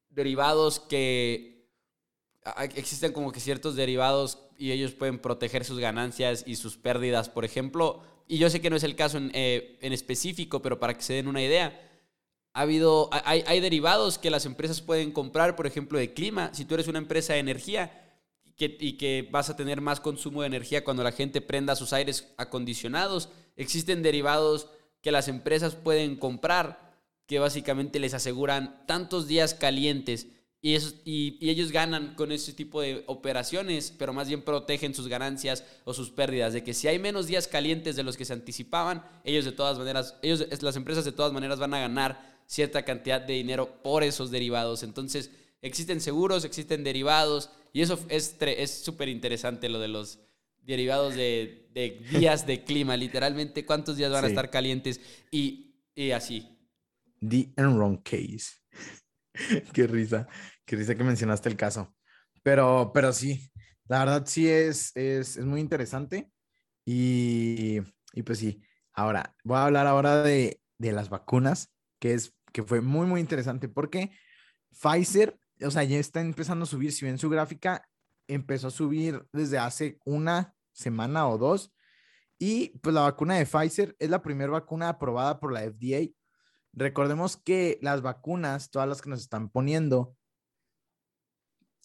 derivados 0.09 0.79
que 0.79 1.69
existen 2.75 3.11
como 3.11 3.31
que 3.31 3.39
ciertos 3.39 3.75
derivados 3.75 4.39
y 4.57 4.71
ellos 4.71 4.93
pueden 4.93 5.17
proteger 5.17 5.65
sus 5.65 5.79
ganancias 5.79 6.43
y 6.45 6.55
sus 6.55 6.77
pérdidas, 6.77 7.29
por 7.29 7.45
ejemplo, 7.45 8.03
y 8.27 8.37
yo 8.37 8.49
sé 8.49 8.61
que 8.61 8.69
no 8.69 8.75
es 8.75 8.83
el 8.83 8.95
caso 8.95 9.17
en, 9.17 9.31
eh, 9.33 9.77
en 9.81 9.93
específico, 9.93 10.61
pero 10.61 10.79
para 10.79 10.95
que 10.95 11.01
se 11.01 11.13
den 11.13 11.27
una 11.27 11.41
idea, 11.41 11.81
ha 12.53 12.61
habido, 12.61 13.09
hay, 13.11 13.43
hay 13.47 13.59
derivados 13.59 14.17
que 14.17 14.29
las 14.29 14.45
empresas 14.45 14.81
pueden 14.81 15.11
comprar, 15.11 15.55
por 15.55 15.67
ejemplo, 15.67 15.97
de 15.97 16.13
clima, 16.13 16.51
si 16.53 16.65
tú 16.65 16.75
eres 16.75 16.87
una 16.87 16.99
empresa 16.99 17.33
de 17.33 17.39
energía, 17.39 18.05
y 18.57 18.93
que 18.93 19.27
vas 19.29 19.49
a 19.49 19.55
tener 19.55 19.81
más 19.81 19.99
consumo 19.99 20.41
de 20.41 20.47
energía 20.47 20.83
cuando 20.83 21.03
la 21.03 21.11
gente 21.11 21.41
prenda 21.41 21.75
sus 21.75 21.91
aires 21.91 22.33
acondicionados. 22.37 23.29
Existen 23.57 24.01
derivados 24.01 24.69
que 25.05 25.11
las 25.11 25.27
empresas 25.27 25.75
pueden 25.75 26.15
comprar 26.15 26.97
que 27.27 27.37
básicamente 27.37 27.99
les 27.99 28.15
aseguran 28.15 28.81
tantos 28.87 29.27
días 29.27 29.53
calientes 29.53 30.25
y, 30.63 30.75
y, 31.05 31.47
ellos 31.47 31.71
ganan 31.71 32.15
con 32.15 32.31
ese 32.31 32.53
tipo 32.53 32.81
de 32.81 33.03
operaciones, 33.05 33.93
pero 33.95 34.13
más 34.13 34.29
bien 34.29 34.41
protegen 34.41 34.95
sus 34.95 35.07
ganancias 35.07 35.63
o 35.83 35.93
sus 35.93 36.09
pérdidas, 36.09 36.53
de 36.53 36.63
que 36.63 36.73
si 36.73 36.87
hay 36.87 36.97
menos 36.97 37.27
días 37.27 37.47
calientes 37.47 37.95
de 37.95 38.01
los 38.01 38.17
que 38.17 38.25
se 38.25 38.33
anticipaban, 38.33 39.05
ellos 39.23 39.45
de 39.45 39.51
todas 39.51 39.77
maneras, 39.77 40.17
ellos, 40.23 40.43
las 40.63 40.75
empresas 40.75 41.05
de 41.05 41.11
todas 41.11 41.33
maneras 41.33 41.59
van 41.59 41.75
a 41.75 41.81
ganar 41.81 42.41
cierta 42.47 42.83
cantidad 42.83 43.21
de 43.21 43.33
dinero 43.33 43.83
por 43.83 44.01
esos 44.01 44.31
derivados. 44.31 44.81
Entonces, 44.81 45.29
existen 45.61 46.01
seguros, 46.01 46.45
existen 46.45 46.83
derivados, 46.83 47.51
y 47.73 47.83
eso 47.83 47.99
es 48.09 48.81
súper 48.83 49.09
interesante 49.09 49.69
lo 49.69 49.77
de 49.77 49.89
los 49.89 50.17
derivados 50.65 51.15
de, 51.15 51.69
días 52.11 52.45
de 52.45 52.63
clima, 52.63 52.97
literalmente 52.97 53.65
cuántos 53.65 53.97
días 53.97 54.11
van 54.11 54.25
a 54.25 54.27
estar 54.27 54.49
calientes 54.49 54.99
y, 55.31 55.75
así. 56.13 56.57
The 57.21 57.53
Enron 57.57 57.97
case. 57.97 58.55
qué 59.73 59.87
risa, 59.87 60.27
qué 60.65 60.75
risa 60.75 60.95
que 60.95 61.03
mencionaste 61.03 61.49
el 61.49 61.57
caso. 61.57 61.95
Pero, 62.43 62.91
pero 62.93 63.11
sí, 63.13 63.51
la 63.87 63.99
verdad 63.99 64.23
sí 64.25 64.47
es, 64.47 64.95
es, 64.95 65.37
muy 65.37 65.61
interesante. 65.61 66.31
Y, 66.85 67.79
y, 68.13 68.21
pues 68.23 68.39
sí, 68.39 68.61
ahora 68.93 69.35
voy 69.43 69.57
a 69.57 69.65
hablar 69.65 69.87
ahora 69.87 70.21
de, 70.21 70.61
de 70.77 70.91
las 70.91 71.09
vacunas, 71.09 71.73
que, 71.99 72.13
es, 72.13 72.35
que 72.53 72.63
fue 72.63 72.81
muy, 72.81 73.07
muy 73.07 73.21
interesante 73.21 73.67
porque 73.67 74.11
Pfizer 74.71 75.39
o 75.63 75.71
sea, 75.71 75.83
ya 75.83 75.97
está 75.97 76.21
empezando 76.21 76.63
a 76.63 76.67
subir. 76.67 76.91
Si 76.91 77.05
ven 77.05 77.17
su 77.17 77.29
gráfica, 77.29 77.87
empezó 78.27 78.67
a 78.67 78.71
subir 78.71 79.25
desde 79.31 79.57
hace 79.57 79.99
una 80.05 80.54
semana 80.75 81.27
o 81.27 81.37
dos. 81.37 81.73
Y 82.37 82.77
pues 82.79 82.93
la 82.93 83.01
vacuna 83.01 83.35
de 83.35 83.45
Pfizer 83.45 83.95
es 83.97 84.09
la 84.09 84.21
primera 84.21 84.51
vacuna 84.51 84.89
aprobada 84.89 85.39
por 85.39 85.51
la 85.53 85.61
FDA. 85.61 86.11
Recordemos 86.73 87.37
que 87.37 87.79
las 87.81 88.01
vacunas, 88.01 88.69
todas 88.69 88.87
las 88.87 89.01
que 89.01 89.09
nos 89.09 89.21
están 89.21 89.49
poniendo, 89.49 90.15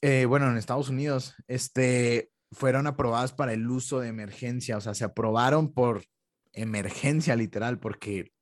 eh, 0.02 0.24
bueno, 0.24 0.50
en 0.50 0.56
Estados 0.56 0.88
Unidos, 0.88 1.34
este, 1.46 2.32
fueron 2.50 2.86
aprobadas 2.86 3.32
para 3.32 3.52
el 3.52 3.70
uso 3.70 4.00
de 4.00 4.08
emergencia. 4.08 4.76
O 4.76 4.80
sea, 4.80 4.94
se 4.94 5.04
aprobaron 5.04 5.72
por 5.72 6.04
emergencia 6.52 7.36
literal, 7.36 7.78
porque 7.78 8.32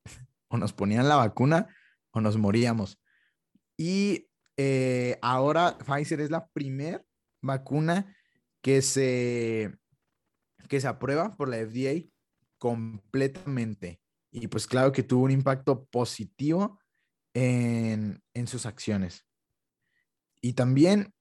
o 0.49 0.57
nos 0.57 0.73
ponían 0.73 1.07
la 1.07 1.15
vacuna 1.15 1.67
o 2.11 2.21
nos 2.21 2.37
moríamos. 2.37 2.99
Y 3.77 4.27
eh, 4.57 5.17
ahora 5.21 5.77
Pfizer 5.77 6.19
es 6.21 6.31
la 6.31 6.47
primera 6.47 7.03
vacuna 7.41 8.15
que 8.61 8.81
se, 8.81 9.71
que 10.67 10.81
se 10.81 10.87
aprueba 10.87 11.35
por 11.35 11.49
la 11.49 11.57
FDA 11.57 12.09
completamente. 12.57 14.01
Y 14.31 14.47
pues 14.47 14.67
claro 14.67 14.91
que 14.91 15.03
tuvo 15.03 15.23
un 15.23 15.31
impacto 15.31 15.85
positivo 15.85 16.79
en, 17.33 18.21
sus 18.45 18.65
acciones. 18.65 19.25
Y 20.41 20.53
también 20.53 21.13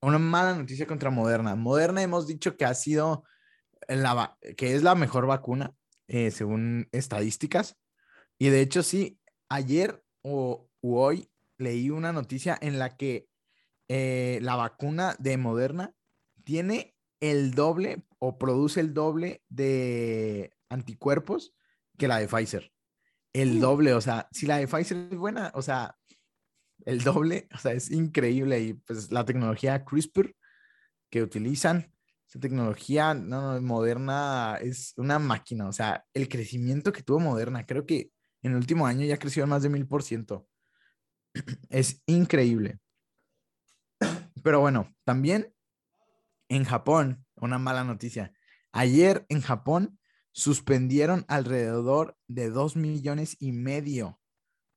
una 0.00 0.18
mala 0.18 0.54
noticia 0.54 0.86
contra 0.86 1.10
Moderna. 1.10 1.54
Moderna 1.56 2.02
hemos 2.02 2.26
dicho 2.26 2.56
que 2.56 2.64
ha 2.64 2.74
sido 2.74 3.24
la, 3.88 4.38
que 4.56 4.74
es 4.74 4.82
la 4.82 4.94
mejor 4.94 5.26
vacuna 5.26 5.74
eh, 6.08 6.30
según 6.30 6.88
estadísticas. 6.92 7.76
Y 8.38 8.48
de 8.48 8.60
hecho 8.60 8.82
sí, 8.82 9.18
ayer 9.48 10.02
o 10.22 10.68
hoy 10.80 11.30
leí 11.58 11.90
una 11.90 12.12
noticia 12.12 12.56
en 12.60 12.78
la 12.78 12.96
que 12.96 13.28
eh, 13.88 14.38
la 14.42 14.56
vacuna 14.56 15.16
de 15.18 15.36
Moderna 15.36 15.94
tiene 16.44 16.95
el 17.20 17.52
doble 17.52 18.04
o 18.18 18.38
produce 18.38 18.80
el 18.80 18.94
doble 18.94 19.42
de 19.48 20.52
anticuerpos 20.68 21.54
que 21.96 22.08
la 22.08 22.18
de 22.18 22.28
Pfizer. 22.28 22.72
El 23.32 23.56
mm. 23.56 23.60
doble, 23.60 23.94
o 23.94 24.00
sea, 24.00 24.28
si 24.32 24.46
la 24.46 24.58
de 24.58 24.68
Pfizer 24.68 25.08
es 25.10 25.18
buena, 25.18 25.50
o 25.54 25.62
sea, 25.62 25.96
el 26.84 27.02
doble, 27.02 27.48
o 27.54 27.58
sea, 27.58 27.72
es 27.72 27.90
increíble. 27.90 28.60
Y 28.60 28.74
pues 28.74 29.10
la 29.10 29.24
tecnología 29.24 29.84
CRISPR 29.84 30.34
que 31.10 31.22
utilizan, 31.22 31.92
esa 32.28 32.40
tecnología 32.40 33.14
no, 33.14 33.60
moderna 33.60 34.58
es 34.60 34.94
una 34.96 35.18
máquina, 35.18 35.68
o 35.68 35.72
sea, 35.72 36.04
el 36.12 36.28
crecimiento 36.28 36.92
que 36.92 37.02
tuvo 37.02 37.20
Moderna, 37.20 37.64
creo 37.64 37.86
que 37.86 38.10
en 38.42 38.52
el 38.52 38.58
último 38.58 38.86
año 38.86 39.06
ya 39.06 39.18
creció 39.18 39.46
más 39.46 39.62
de 39.62 39.68
mil 39.68 39.86
por 39.86 40.02
ciento. 40.02 40.48
Es 41.70 42.02
increíble. 42.06 42.78
Pero 44.42 44.60
bueno, 44.60 44.94
también 45.04 45.52
en 46.48 46.64
Japón, 46.64 47.24
una 47.36 47.58
mala 47.58 47.84
noticia. 47.84 48.32
Ayer 48.72 49.24
en 49.28 49.40
Japón 49.40 49.98
suspendieron 50.32 51.24
alrededor 51.28 52.16
de 52.28 52.50
dos 52.50 52.76
millones 52.76 53.36
y 53.40 53.52
medio 53.52 54.20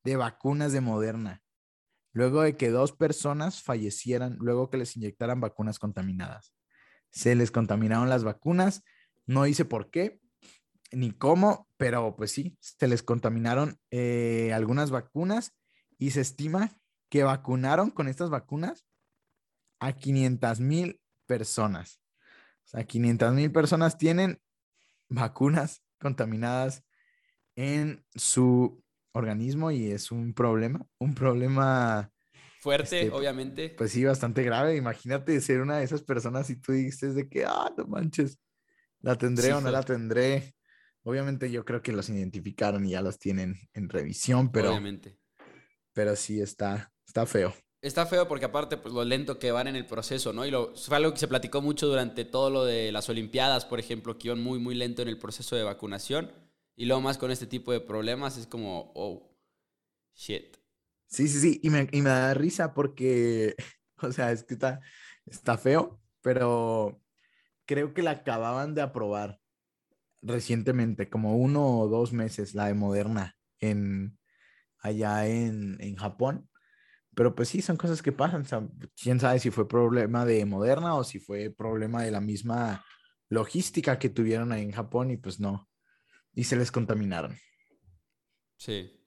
de 0.04 0.16
vacunas 0.16 0.72
de 0.72 0.80
Moderna. 0.80 1.42
luego 2.12 2.42
de 2.42 2.56
que 2.56 2.70
dos 2.70 2.90
personas 2.90 3.62
fallecieran 3.62 4.36
luego 4.40 4.68
que 4.68 4.78
les 4.78 4.96
inyectaran 4.96 5.40
vacunas 5.40 5.78
contaminadas. 5.78 6.52
Se 7.10 7.36
les 7.36 7.52
contaminaron 7.52 8.08
las 8.08 8.24
vacunas, 8.24 8.82
no 9.26 9.44
dice 9.44 9.64
por 9.64 9.90
qué 9.90 10.20
ni 10.90 11.12
cómo, 11.12 11.68
pero 11.76 12.16
pues 12.16 12.32
sí, 12.32 12.56
se 12.60 12.88
les 12.88 13.04
contaminaron 13.04 13.78
eh, 13.90 14.52
algunas 14.52 14.90
vacunas 14.90 15.52
y 15.98 16.10
se 16.10 16.22
estima 16.22 16.80
que 17.10 17.22
vacunaron 17.22 17.90
con 17.90 18.08
estas 18.08 18.30
vacunas 18.30 18.86
a 19.78 19.92
500 19.92 20.60
mil 20.60 21.00
personas. 21.30 22.02
O 22.64 22.68
sea, 22.70 22.84
500 22.84 23.32
mil 23.34 23.52
personas 23.52 23.96
tienen 23.96 24.42
vacunas 25.08 25.84
contaminadas 26.00 26.82
en 27.54 28.04
su 28.16 28.82
organismo 29.12 29.70
y 29.70 29.92
es 29.92 30.10
un 30.10 30.34
problema, 30.34 30.84
un 30.98 31.14
problema 31.14 32.10
fuerte, 32.58 33.02
este, 33.02 33.14
obviamente. 33.14 33.70
Pues 33.78 33.92
sí, 33.92 34.02
bastante 34.02 34.42
grave. 34.42 34.74
Imagínate 34.74 35.40
ser 35.40 35.60
una 35.60 35.78
de 35.78 35.84
esas 35.84 36.02
personas 36.02 36.50
y 36.50 36.56
tú 36.56 36.72
dices 36.72 37.14
de 37.14 37.28
que, 37.28 37.44
ah, 37.44 37.72
no 37.76 37.86
manches, 37.86 38.40
la 39.00 39.16
tendré 39.16 39.52
o 39.52 39.60
no 39.60 39.70
la 39.70 39.84
tendré. 39.84 40.56
Obviamente 41.04 41.48
yo 41.48 41.64
creo 41.64 41.80
que 41.80 41.92
los 41.92 42.08
identificaron 42.08 42.84
y 42.84 42.90
ya 42.90 43.02
los 43.02 43.20
tienen 43.20 43.54
en 43.72 43.88
revisión, 43.88 44.50
pero... 44.50 44.70
Obviamente. 44.70 45.16
Pero 45.92 46.16
sí 46.16 46.40
está, 46.40 46.92
está 47.06 47.24
feo. 47.24 47.54
Está 47.82 48.04
feo 48.04 48.28
porque 48.28 48.44
aparte, 48.44 48.76
pues 48.76 48.92
lo 48.92 49.02
lento 49.04 49.38
que 49.38 49.52
van 49.52 49.66
en 49.66 49.76
el 49.76 49.86
proceso, 49.86 50.34
¿no? 50.34 50.44
Y 50.44 50.50
lo, 50.50 50.74
fue 50.76 50.96
algo 50.96 51.12
que 51.12 51.18
se 51.18 51.28
platicó 51.28 51.62
mucho 51.62 51.86
durante 51.86 52.26
todo 52.26 52.50
lo 52.50 52.64
de 52.64 52.92
las 52.92 53.08
Olimpiadas, 53.08 53.64
por 53.64 53.80
ejemplo, 53.80 54.18
que 54.18 54.28
iban 54.28 54.42
muy, 54.42 54.58
muy 54.58 54.74
lento 54.74 55.00
en 55.00 55.08
el 55.08 55.18
proceso 55.18 55.56
de 55.56 55.62
vacunación. 55.62 56.30
Y 56.76 56.84
luego 56.84 57.00
más 57.00 57.16
con 57.16 57.30
este 57.30 57.46
tipo 57.46 57.72
de 57.72 57.80
problemas 57.80 58.36
es 58.36 58.46
como, 58.46 58.92
oh, 58.94 59.34
shit. 60.14 60.58
Sí, 61.06 61.26
sí, 61.26 61.40
sí. 61.40 61.60
Y 61.62 61.70
me, 61.70 61.88
y 61.90 62.02
me 62.02 62.10
da 62.10 62.34
risa 62.34 62.74
porque, 62.74 63.56
o 64.02 64.12
sea, 64.12 64.30
es 64.30 64.44
que 64.44 64.54
está, 64.54 64.80
está 65.24 65.56
feo, 65.56 66.02
pero 66.20 67.02
creo 67.64 67.94
que 67.94 68.02
la 68.02 68.10
acababan 68.10 68.74
de 68.74 68.82
aprobar 68.82 69.40
recientemente, 70.20 71.08
como 71.08 71.38
uno 71.38 71.78
o 71.78 71.88
dos 71.88 72.12
meses, 72.12 72.54
la 72.54 72.66
de 72.66 72.74
Moderna 72.74 73.38
en, 73.58 74.18
allá 74.80 75.26
en, 75.26 75.78
en 75.80 75.96
Japón. 75.96 76.49
Pero 77.20 77.34
pues 77.34 77.50
sí, 77.50 77.60
son 77.60 77.76
cosas 77.76 78.00
que 78.00 78.12
pasan. 78.12 78.46
quién 78.96 79.20
sabe 79.20 79.38
si 79.40 79.50
fue 79.50 79.68
problema 79.68 80.24
de 80.24 80.42
Moderna 80.46 80.94
o 80.94 81.04
si 81.04 81.18
fue 81.18 81.50
problema 81.50 82.02
de 82.02 82.10
la 82.10 82.22
misma 82.22 82.82
logística 83.28 83.98
que 83.98 84.08
tuvieron 84.08 84.52
ahí 84.52 84.62
en 84.62 84.72
Japón 84.72 85.10
y 85.10 85.18
pues 85.18 85.38
no. 85.38 85.68
Y 86.32 86.44
se 86.44 86.56
les 86.56 86.72
contaminaron. 86.72 87.36
Sí, 88.56 89.06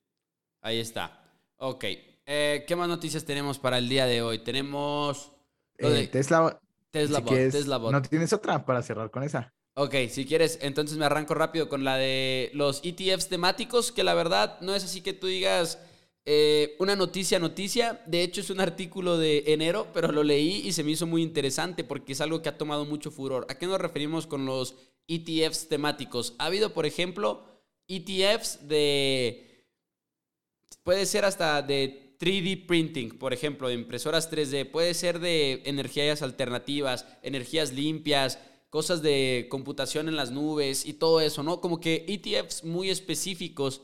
ahí 0.61 0.79
está. 0.79 1.41
Ok. 1.57 1.85
Eh, 2.27 2.63
¿Qué 2.67 2.75
más 2.75 2.87
noticias 2.87 3.25
tenemos 3.25 3.57
para 3.57 3.79
el 3.79 3.89
día 3.89 4.05
de 4.05 4.21
hoy? 4.21 4.43
Tenemos... 4.43 5.31
Eh, 5.79 6.07
Tesla. 6.11 6.61
Tesla, 6.91 7.25
Tesla 7.25 7.79
¿No 7.79 8.01
tienes 8.03 8.31
otra 8.31 8.63
para 8.63 8.83
cerrar 8.83 9.09
con 9.09 9.23
esa? 9.23 9.55
Ok, 9.73 9.95
si 10.11 10.27
quieres, 10.27 10.59
entonces 10.61 10.99
me 10.99 11.05
arranco 11.05 11.33
rápido 11.33 11.67
con 11.67 11.83
la 11.83 11.97
de 11.97 12.51
los 12.53 12.79
ETFs 12.83 13.27
temáticos, 13.27 13.91
que 13.91 14.03
la 14.03 14.13
verdad 14.13 14.61
no 14.61 14.75
es 14.75 14.83
así 14.83 15.01
que 15.01 15.13
tú 15.13 15.25
digas 15.25 15.79
eh, 16.25 16.75
una 16.79 16.95
noticia, 16.95 17.39
noticia. 17.39 18.01
De 18.05 18.23
hecho, 18.23 18.41
es 18.41 18.49
un 18.49 18.59
artículo 18.59 19.17
de 19.17 19.43
enero, 19.47 19.87
pero 19.93 20.11
lo 20.11 20.23
leí 20.23 20.61
y 20.65 20.71
se 20.73 20.83
me 20.83 20.91
hizo 20.91 21.05
muy 21.05 21.21
interesante 21.21 21.83
porque 21.83 22.13
es 22.13 22.21
algo 22.21 22.41
que 22.41 22.49
ha 22.49 22.57
tomado 22.57 22.85
mucho 22.85 23.11
furor. 23.11 23.45
¿A 23.49 23.57
qué 23.57 23.67
nos 23.67 23.79
referimos 23.79 24.27
con 24.27 24.45
los 24.45 24.75
ETFs 25.07 25.67
temáticos? 25.67 26.35
Ha 26.39 26.45
habido, 26.45 26.73
por 26.73 26.85
ejemplo, 26.85 27.43
ETFs 27.87 28.67
de... 28.67 29.49
Puede 30.83 31.05
ser 31.05 31.25
hasta 31.25 31.61
de 31.61 32.17
3D 32.19 32.65
printing, 32.65 33.17
por 33.17 33.33
ejemplo, 33.33 33.67
de 33.67 33.75
impresoras 33.75 34.31
3D. 34.31 34.69
Puede 34.69 34.93
ser 34.93 35.19
de 35.19 35.61
energías 35.65 36.21
alternativas, 36.21 37.05
energías 37.21 37.71
limpias 37.73 38.39
cosas 38.69 39.03
de 39.03 39.45
computación 39.51 40.07
en 40.07 40.15
las 40.15 40.31
nubes 40.31 40.87
y 40.87 40.93
todo 40.93 41.21
eso, 41.21 41.43
¿no? 41.43 41.61
Como 41.61 41.79
que 41.79 42.05
ETFs 42.07 42.63
muy 42.63 42.89
específicos. 42.89 43.81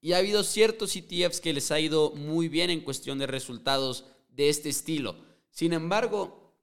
Y 0.00 0.12
ha 0.12 0.18
habido 0.18 0.42
ciertos 0.42 0.96
ETFs 0.96 1.40
que 1.40 1.52
les 1.52 1.70
ha 1.70 1.78
ido 1.78 2.12
muy 2.12 2.48
bien 2.48 2.70
en 2.70 2.80
cuestión 2.80 3.18
de 3.18 3.26
resultados 3.26 4.06
de 4.30 4.48
este 4.48 4.68
estilo. 4.68 5.16
Sin 5.50 5.72
embargo, 5.72 6.54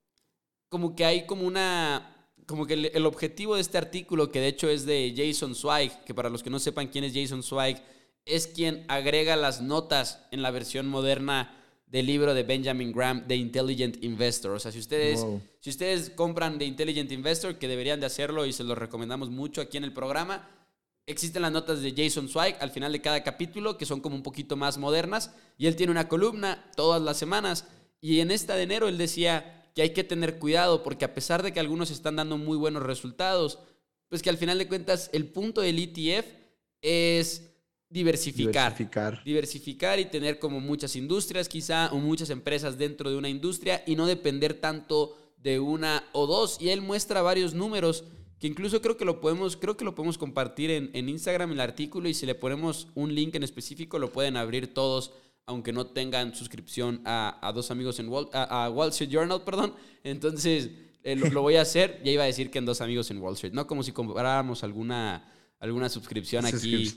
como 0.70 0.96
que 0.96 1.06
hay 1.06 1.26
como 1.26 1.46
una, 1.46 2.32
como 2.46 2.66
que 2.66 2.74
el, 2.74 3.06
objetivo 3.06 3.56
de 3.56 3.62
este 3.62 3.78
artículo, 3.78 4.32
que 4.32 4.40
de 4.40 4.48
hecho 4.48 4.70
es 4.70 4.86
de 4.86 5.14
Jason 5.16 5.54
Zweig, 5.54 6.04
que 6.06 6.14
para 6.14 6.30
los 6.30 6.44
que 6.44 6.50
no 6.50 6.60
sepan 6.60 6.88
quién 6.88 7.04
es 7.04 7.14
Jason 7.14 7.44
Zweig, 7.44 7.78
es 8.26 8.48
quien 8.48 8.86
agrega 8.88 9.36
las 9.36 9.62
notas 9.62 10.26
en 10.32 10.42
la 10.42 10.52
versión 10.52 10.88
moderna 10.88 11.54
del 11.88 12.06
libro 12.06 12.34
de 12.34 12.44
Benjamin 12.44 12.92
Graham, 12.92 13.26
The 13.28 13.36
Intelligent 13.36 14.04
Investor. 14.04 14.52
O 14.52 14.60
sea, 14.60 14.72
si 14.72 14.80
ustedes, 14.80 15.26
si 15.60 15.70
ustedes 15.70 16.10
compran 16.10 16.58
The 16.58 16.66
Intelligent 16.66 17.12
Investor, 17.12 17.58
que 17.58 17.68
deberían 17.68 18.00
de 18.00 18.08
hacerlo 18.08 18.46
y 18.46 18.52
se 18.52 18.66
los 18.66 18.78
recomendamos 18.78 19.30
mucho 19.30 19.62
aquí 19.62 19.78
en 19.78 19.86
el 19.86 19.94
programa, 19.94 20.50
existen 21.08 21.42
las 21.42 21.52
notas 21.52 21.82
de 21.82 21.94
Jason 21.96 22.28
Zweig 22.28 22.58
al 22.60 22.70
final 22.70 22.92
de 22.92 23.02
cada 23.02 23.24
capítulo, 23.24 23.78
que 23.78 23.86
son 23.86 24.02
como 24.02 24.16
un 24.16 24.24
poquito 24.24 24.56
más 24.58 24.78
modernas, 24.78 25.32
y 25.58 25.66
él 25.66 25.76
tiene 25.76 25.92
una 25.92 26.10
columna 26.10 26.70
todas 26.76 27.02
las 27.02 27.18
semanas, 27.18 27.66
y 28.02 28.20
en 28.20 28.30
esta 28.30 28.56
de 28.56 28.64
enero 28.64 28.88
él 28.90 28.98
decía 28.98 29.72
que 29.74 29.82
hay 29.82 29.92
que 29.92 30.04
tener 30.04 30.38
cuidado, 30.38 30.84
porque 30.84 31.06
a 31.06 31.14
pesar 31.14 31.44
de 31.44 31.54
que 31.54 31.60
algunos 31.60 31.92
están 31.92 32.18
dando 32.18 32.38
muy 32.38 32.58
buenos 32.58 32.84
resultados, 32.84 33.60
pues 34.10 34.22
que 34.22 34.30
al 34.30 34.38
final 34.38 34.58
de 34.58 34.68
cuentas 34.68 35.10
el 35.14 35.28
punto 35.28 35.62
del 35.62 35.80
ETF 35.80 36.26
es 36.82 37.52
diversificar, 37.90 38.76
diversificar. 39.24 40.00
y 40.00 40.06
tener 40.06 40.40
como 40.40 40.60
muchas 40.60 40.96
industrias 40.96 41.48
quizá 41.48 41.88
o 41.94 41.98
muchas 41.98 42.30
empresas 42.30 42.78
dentro 42.78 43.10
de 43.10 43.16
una 43.16 43.30
industria 43.30 43.84
y 43.86 43.96
no 43.96 44.08
depender 44.08 44.56
tanto 44.56 45.18
de 45.38 45.60
una 45.60 46.04
o 46.12 46.28
dos. 46.28 46.58
Y 46.60 46.70
él 46.70 46.82
muestra 46.82 47.22
varios 47.22 47.54
números 47.54 48.04
que 48.40 48.48
incluso 48.48 48.82
creo 48.82 48.98
que 48.98 49.06
lo 49.06 49.20
podemos, 49.20 49.58
creo 49.58 49.78
que 49.78 49.86
lo 49.86 49.96
podemos 49.96 50.18
compartir 50.18 50.72
en, 50.72 50.90
en 50.94 51.10
Instagram 51.10 51.52
el 51.52 51.60
artículo 51.60 52.08
y 52.10 52.14
si 52.14 52.26
le 52.26 52.36
ponemos 52.36 52.88
un 52.96 53.14
link 53.14 53.36
en 53.36 53.44
específico 53.44 54.00
lo 54.00 54.12
pueden 54.12 54.38
abrir 54.38 54.74
todos 54.74 55.12
aunque 55.46 55.72
no 55.72 55.88
tengan 55.88 56.36
suscripción 56.36 57.02
a, 57.06 57.40
a 57.42 57.54
dos 57.54 57.72
amigos 57.72 58.00
en 58.00 58.10
Wall, 58.10 58.28
a, 58.34 58.70
Wall 58.70 58.90
Street 58.90 59.10
Journal, 59.10 59.44
perdón. 59.46 59.74
Entonces 60.04 60.72
eh, 61.04 61.16
lo, 61.16 61.30
lo, 61.30 61.42
voy 61.42 61.56
a 61.56 61.62
hacer. 61.62 62.02
Ya 62.04 62.12
iba 62.12 62.24
a 62.24 62.26
decir 62.26 62.52
que 62.52 62.58
en 62.58 62.66
dos 62.66 62.82
amigos 62.82 63.10
en 63.12 63.20
Wall 63.20 63.36
Street, 63.36 63.54
no 63.54 63.66
como 63.66 63.82
si 63.82 63.94
compráramos 63.94 64.66
alguna 64.66 65.26
alguna 65.60 65.90
suscripción, 65.90 66.46
aquí 66.46 66.94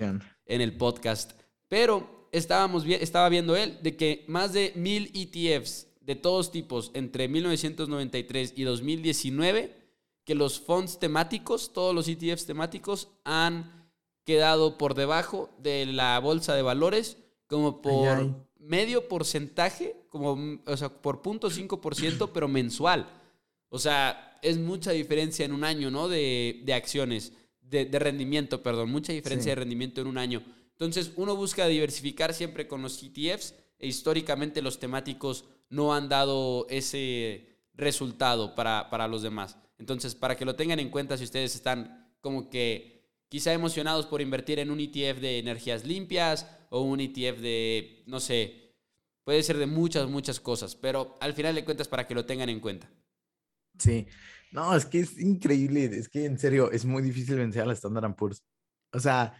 en 0.47 0.61
el 0.61 0.73
podcast. 0.77 1.33
Pero 1.69 2.29
estábamos, 2.33 2.85
estaba 2.87 3.29
viendo 3.29 3.57
él 3.57 3.79
de 3.83 3.97
que 3.97 4.25
más 4.29 4.53
de 4.53 4.73
mil 4.77 5.11
ETFs 5.15 5.87
de 6.01 6.17
todos 6.17 6.51
tipos 6.51 6.91
entre 6.95 7.29
1993 7.29 8.55
y 8.57 8.63
2019, 8.65 9.77
que 10.25 10.35
los 10.35 10.61
fondos 10.61 10.99
temáticos, 10.99 11.73
todos 11.73 11.95
los 11.95 12.09
ETFs 12.09 12.47
temáticos 12.47 13.09
han 13.25 13.91
quedado 14.25 14.79
por 14.79 14.95
debajo 14.95 15.51
de 15.59 15.87
la 15.87 16.19
bolsa 16.21 16.55
de 16.55 16.63
valores 16.63 17.17
como 17.47 17.83
por 17.83 18.47
medio 18.59 19.09
porcentaje, 19.09 19.97
como, 20.09 20.61
o 20.67 20.77
sea, 20.77 20.89
por 20.89 21.23
0.5%, 21.23 22.31
pero 22.33 22.47
mensual. 22.47 23.09
O 23.69 23.79
sea, 23.79 24.39
es 24.43 24.59
mucha 24.59 24.93
diferencia 24.93 25.45
en 25.45 25.53
un 25.53 25.65
año, 25.65 25.91
¿no? 25.91 26.09
De, 26.09 26.61
de 26.65 26.75
acciones 26.75 27.33
de, 27.71 27.99
rendimiento, 27.99 28.63
perdón, 28.63 28.91
mucha 28.91 29.13
diferencia 29.13 29.53
de 29.53 29.57
rendimiento 29.57 30.01
en 30.01 30.09
un 30.09 30.19
año. 30.19 30.43
Entonces, 30.73 31.13
uno 31.17 31.37
busca 31.37 31.67
diversificar 31.67 32.35
siempre 32.35 32.67
con 32.67 32.83
los 32.83 33.03
ETFs 33.03 33.55
e 33.79 33.87
históricamente 33.87 34.63
los 34.63 34.79
temáticos 34.79 35.45
no 35.69 35.95
han 35.95 36.09
dado 36.09 36.67
ese 36.69 37.47
resultado 37.75 38.55
para, 38.55 38.91
para 38.91 39.07
los 39.07 39.23
demás. 39.23 39.57
Entonces, 39.81 40.15
para 40.15 40.37
que 40.37 40.45
lo 40.45 40.55
tengan 40.55 40.79
en 40.79 40.91
cuenta 40.91 41.17
si 41.17 41.25
ustedes 41.25 41.55
están 41.55 42.15
como 42.21 42.51
que 42.51 43.01
quizá 43.29 43.53
emocionados 43.53 44.07
por 44.07 44.21
invertir 44.21 44.59
en 44.59 44.71
un 44.71 44.79
ETF 44.79 45.21
de 45.21 45.39
energías 45.39 45.85
limpias 45.85 46.47
o 46.69 46.83
un 46.83 47.01
ETF 47.01 47.41
de, 47.41 48.05
no 48.07 48.21
sé, 48.21 48.77
puede 49.25 49.43
ser 49.43 49.57
de 49.57 49.67
muchas, 49.67 50.09
muchas 50.09 50.39
cosas, 50.39 50.77
pero 50.77 51.17
al 51.21 51.33
final 51.33 51.55
de 51.55 51.65
cuentas 51.65 51.89
para 51.89 52.07
que 52.07 52.15
lo 52.15 52.27
tengan 52.27 52.51
en 52.51 52.61
cuenta. 52.61 52.93
Sí, 53.79 54.07
no, 54.53 54.77
es 54.77 54.85
que 54.85 55.01
es 55.01 55.19
increíble, 55.19 55.85
es 55.85 56.09
que 56.09 56.27
en 56.27 56.39
serio 56.39 56.71
es 56.71 56.85
muy 56.85 57.03
difícil 57.03 57.37
vencer 57.37 57.63
a 57.63 57.67
la 57.67 57.73
Standard 57.73 58.15
Poor's. 58.17 58.45
O 58.93 59.01
sea, 59.01 59.33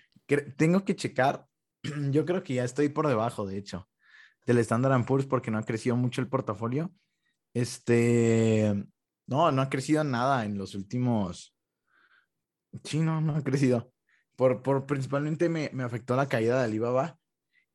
tengo 0.57 0.85
que 0.85 0.97
checar, 0.97 1.45
yo 2.11 2.25
creo 2.25 2.43
que 2.43 2.55
ya 2.55 2.65
estoy 2.65 2.89
por 2.89 3.07
debajo, 3.09 3.47
de 3.47 3.59
hecho, 3.59 3.89
del 4.47 4.59
Standard 4.59 5.05
Poor's 5.05 5.27
porque 5.27 5.51
no 5.51 5.59
ha 5.59 5.65
crecido 5.65 5.97
mucho 5.97 6.23
el 6.23 6.29
portafolio. 6.29 6.93
Este, 7.53 8.73
no, 9.31 9.51
no 9.53 9.63
ha 9.63 9.71
crecido 9.71 10.05
nada 10.05 10.45
en 10.45 10.59
los 10.59 10.75
últimos, 10.75 11.57
sí, 12.85 12.99
no, 12.99 13.21
no 13.21 13.37
ha 13.37 13.43
crecido. 13.43 13.93
Por, 14.37 14.63
por 14.63 14.87
principalmente 14.87 15.49
me, 15.49 15.71
me 15.73 15.85
afectó 15.85 16.17
la 16.17 16.29
caída 16.29 16.59
de 16.59 16.65
Alibaba 16.65 17.19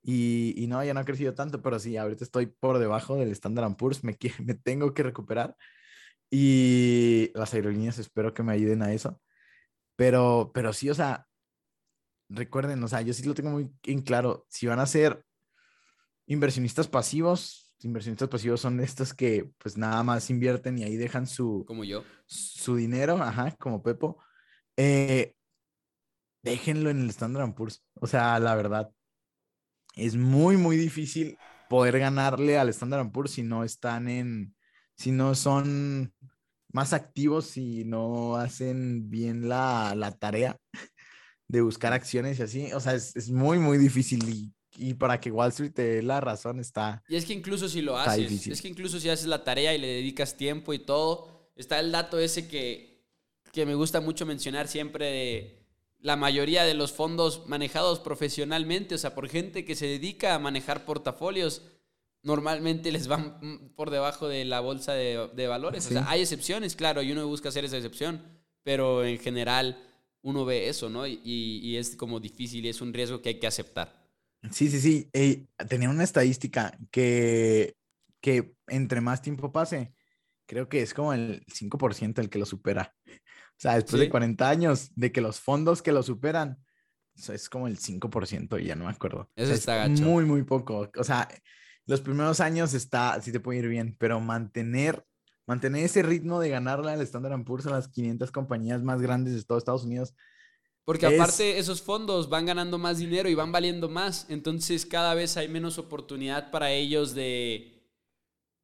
y, 0.01 0.53
y, 0.61 0.67
no, 0.67 0.83
ya 0.83 0.93
no 0.93 0.99
ha 0.99 1.05
crecido 1.05 1.33
tanto, 1.33 1.61
pero 1.61 1.79
sí, 1.79 1.95
ahorita 1.97 2.23
estoy 2.23 2.47
por 2.47 2.77
debajo 2.79 3.15
del 3.15 3.31
Standard 3.31 3.75
Poor's, 3.77 4.03
me, 4.03 4.17
me 4.43 4.55
tengo 4.55 4.93
que 4.93 5.03
recuperar 5.03 5.55
y 6.29 7.31
las 7.33 7.53
aerolíneas 7.53 7.99
espero 7.99 8.33
que 8.33 8.43
me 8.43 8.53
ayuden 8.53 8.83
a 8.83 8.93
eso. 8.93 9.21
Pero, 9.95 10.51
pero 10.53 10.73
sí, 10.73 10.89
o 10.89 10.93
sea, 10.93 11.27
recuerden, 12.29 12.83
o 12.83 12.87
sea, 12.87 13.01
yo 13.01 13.13
sí 13.13 13.23
lo 13.23 13.33
tengo 13.33 13.51
muy 13.51 13.71
en 13.83 14.01
claro. 14.01 14.45
Si 14.49 14.67
van 14.67 14.79
a 14.79 14.85
ser 14.85 15.23
inversionistas 16.27 16.87
pasivos, 16.89 17.64
inversionistas 17.81 18.29
pasivos 18.29 18.61
son 18.61 18.79
estos 18.79 19.13
que 19.13 19.51
pues 19.57 19.77
nada 19.77 20.01
más 20.03 20.29
invierten 20.29 20.77
y 20.77 20.83
ahí 20.83 20.95
dejan 20.95 21.27
su, 21.27 21.65
Como 21.67 21.83
yo. 21.83 22.03
su 22.25 22.75
dinero, 22.75 23.21
ajá, 23.21 23.55
como 23.59 23.83
Pepo, 23.83 24.17
eh, 24.77 25.35
déjenlo 26.41 26.89
en 26.89 27.01
el 27.01 27.09
Standard 27.09 27.53
Poor's. 27.53 27.83
O 27.95 28.07
sea, 28.07 28.39
la 28.39 28.55
verdad, 28.55 28.91
es 29.95 30.15
muy, 30.15 30.57
muy 30.57 30.77
difícil 30.77 31.37
poder 31.69 31.99
ganarle 31.99 32.57
al 32.57 32.69
Standard 32.69 33.11
Poor's 33.11 33.31
si 33.31 33.43
no 33.43 33.63
están 33.63 34.07
en, 34.07 34.55
si 34.95 35.11
no 35.11 35.35
son 35.35 36.13
más 36.71 36.93
activos, 36.93 37.47
si 37.47 37.85
no 37.85 38.35
hacen 38.35 39.09
bien 39.09 39.47
la, 39.47 39.95
la 39.95 40.11
tarea 40.11 40.57
de 41.47 41.61
buscar 41.61 41.93
acciones 41.93 42.39
y 42.39 42.43
así. 42.43 42.73
O 42.73 42.79
sea, 42.79 42.93
es, 42.93 43.15
es 43.15 43.31
muy, 43.31 43.59
muy 43.59 43.77
difícil 43.77 44.27
y, 44.29 44.53
y 44.77 44.93
para 44.93 45.19
que 45.19 45.31
Wall 45.31 45.49
Street 45.49 45.73
te 45.73 45.83
dé 45.83 46.01
la 46.03 46.21
razón 46.21 46.59
está... 46.59 47.03
Y 47.07 47.15
es 47.15 47.25
que 47.25 47.33
incluso 47.33 47.69
si 47.69 47.81
lo 47.81 47.97
haces, 47.97 48.29
difícil. 48.29 48.53
es 48.53 48.61
que 48.61 48.67
incluso 48.67 48.99
si 48.99 49.09
haces 49.09 49.27
la 49.27 49.43
tarea 49.43 49.73
y 49.73 49.77
le 49.77 49.87
dedicas 49.87 50.37
tiempo 50.37 50.73
y 50.73 50.79
todo, 50.79 51.49
está 51.55 51.79
el 51.79 51.91
dato 51.91 52.19
ese 52.19 52.47
que, 52.47 53.03
que 53.51 53.65
me 53.65 53.75
gusta 53.75 54.01
mucho 54.01 54.25
mencionar 54.25 54.67
siempre 54.67 55.05
de 55.05 55.65
la 55.99 56.15
mayoría 56.15 56.63
de 56.63 56.75
los 56.75 56.91
fondos 56.91 57.47
manejados 57.47 57.99
profesionalmente, 57.99 58.95
o 58.95 58.97
sea, 58.97 59.15
por 59.15 59.27
gente 59.27 59.65
que 59.65 59.75
se 59.75 59.87
dedica 59.87 60.35
a 60.35 60.39
manejar 60.39 60.85
portafolios, 60.85 61.63
normalmente 62.21 62.91
les 62.91 63.07
van 63.07 63.37
mm, 63.41 63.69
por 63.75 63.89
debajo 63.89 64.27
de 64.27 64.45
la 64.45 64.59
bolsa 64.59 64.93
de, 64.93 65.29
de 65.33 65.47
valores. 65.47 65.85
Sí. 65.85 65.95
O 65.95 65.97
sea, 65.97 66.09
hay 66.09 66.21
excepciones, 66.21 66.75
claro, 66.75 67.01
y 67.01 67.11
uno 67.11 67.27
busca 67.27 67.49
hacer 67.49 67.65
esa 67.65 67.77
excepción, 67.77 68.21
pero 68.61 69.03
en 69.03 69.17
general 69.17 69.81
uno 70.21 70.45
ve 70.45 70.69
eso, 70.69 70.89
¿no? 70.89 71.07
Y, 71.07 71.19
y 71.23 71.77
es 71.77 71.95
como 71.95 72.19
difícil 72.19 72.65
y 72.65 72.69
es 72.69 72.81
un 72.81 72.93
riesgo 72.93 73.21
que 73.21 73.29
hay 73.29 73.39
que 73.39 73.47
aceptar. 73.47 74.04
Sí, 74.51 74.69
sí, 74.69 74.79
sí. 74.79 75.09
Ey, 75.13 75.47
tenía 75.69 75.89
una 75.89 76.03
estadística 76.03 76.77
que, 76.91 77.75
que 78.21 78.55
entre 78.67 79.01
más 79.01 79.21
tiempo 79.21 79.51
pase, 79.51 79.93
creo 80.47 80.69
que 80.69 80.81
es 80.81 80.93
como 80.93 81.13
el 81.13 81.43
5% 81.47 82.21
el 82.21 82.29
que 82.29 82.39
lo 82.39 82.45
supera. 82.45 82.93
O 83.07 83.57
sea, 83.57 83.75
después 83.75 83.93
Sí. 83.99 84.05
de 84.05 84.09
40 84.09 84.49
años, 84.49 84.91
de 84.95 85.11
que 85.11 85.21
los 85.21 85.39
fondos 85.39 85.81
que 85.81 85.91
lo 85.91 86.03
superan, 86.03 86.57
es 87.15 87.47
como 87.49 87.67
el 87.67 87.77
5%, 87.77 88.59
y 88.59 88.65
ya 88.65 88.75
no 88.75 88.85
me 88.85 88.91
acuerdo. 88.91 89.21
O 89.21 89.29
Eso 89.35 89.47
sea, 89.47 89.55
está 89.55 89.85
es 89.85 89.91
gacho. 89.91 90.03
Muy, 90.09 90.25
muy 90.25 90.43
poco. 90.43 90.89
O 90.97 91.03
sea, 91.03 91.27
los 91.85 92.01
primeros 92.01 92.41
años 92.41 92.73
está, 92.73 93.21
sí 93.21 93.31
te 93.31 93.39
puede 93.39 93.59
ir 93.59 93.67
bien, 93.69 93.95
pero 93.97 94.19
mantener, 94.19 95.05
mantener 95.47 95.85
ese 95.85 96.03
ritmo 96.03 96.39
de 96.41 96.49
ganarle 96.49 96.91
al 96.91 97.01
Standard 97.01 97.41
Poor's 97.45 97.67
a 97.67 97.71
las 97.71 97.87
500 97.87 98.31
compañías 98.31 98.83
más 98.83 99.01
grandes 99.01 99.33
de 99.35 99.43
todo 99.43 99.57
Estados 99.57 99.85
Unidos, 99.85 100.13
Porque 100.85 101.07
Es- 101.07 101.13
aparte 101.19 101.57
esos 101.57 101.81
fondos 101.81 102.29
van 102.29 102.45
ganando 102.45 102.77
más 102.77 102.99
dinero 102.99 103.27
y 103.27 103.33
van 103.35 103.51
valiendo 103.51 103.89
más, 103.89 104.27
entonces 104.29 104.85
cada 104.85 105.13
vez 105.15 105.35
hay 105.35 105.47
menos 105.47 105.77
oportunidad 105.79 106.51
para 106.51 106.71
ellos 106.71 107.15
de, 107.15 107.81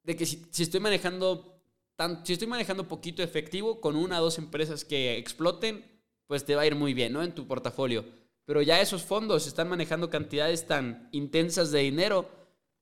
de 0.04 0.16
que 0.16 0.24
si, 0.26 0.42
si 0.50 0.62
estoy 0.62 0.80
manejando 0.80 1.60
tan, 1.96 2.24
si 2.24 2.32
estoy 2.34 2.48
manejando 2.48 2.88
poquito 2.88 3.22
efectivo 3.22 3.80
con 3.80 3.96
una 3.96 4.20
o 4.20 4.24
dos 4.24 4.38
empresas 4.38 4.84
que 4.84 5.18
exploten, 5.18 5.84
pues 6.26 6.44
te 6.44 6.54
va 6.54 6.62
a 6.62 6.66
ir 6.66 6.74
muy 6.76 6.94
bien, 6.94 7.12
¿no? 7.12 7.22
En 7.22 7.34
tu 7.34 7.46
portafolio. 7.46 8.04
Pero 8.44 8.62
ya 8.62 8.80
esos 8.80 9.02
fondos 9.02 9.46
están 9.46 9.68
manejando 9.68 10.08
cantidades 10.10 10.66
tan 10.66 11.08
intensas 11.12 11.70
de 11.70 11.80
dinero 11.80 12.28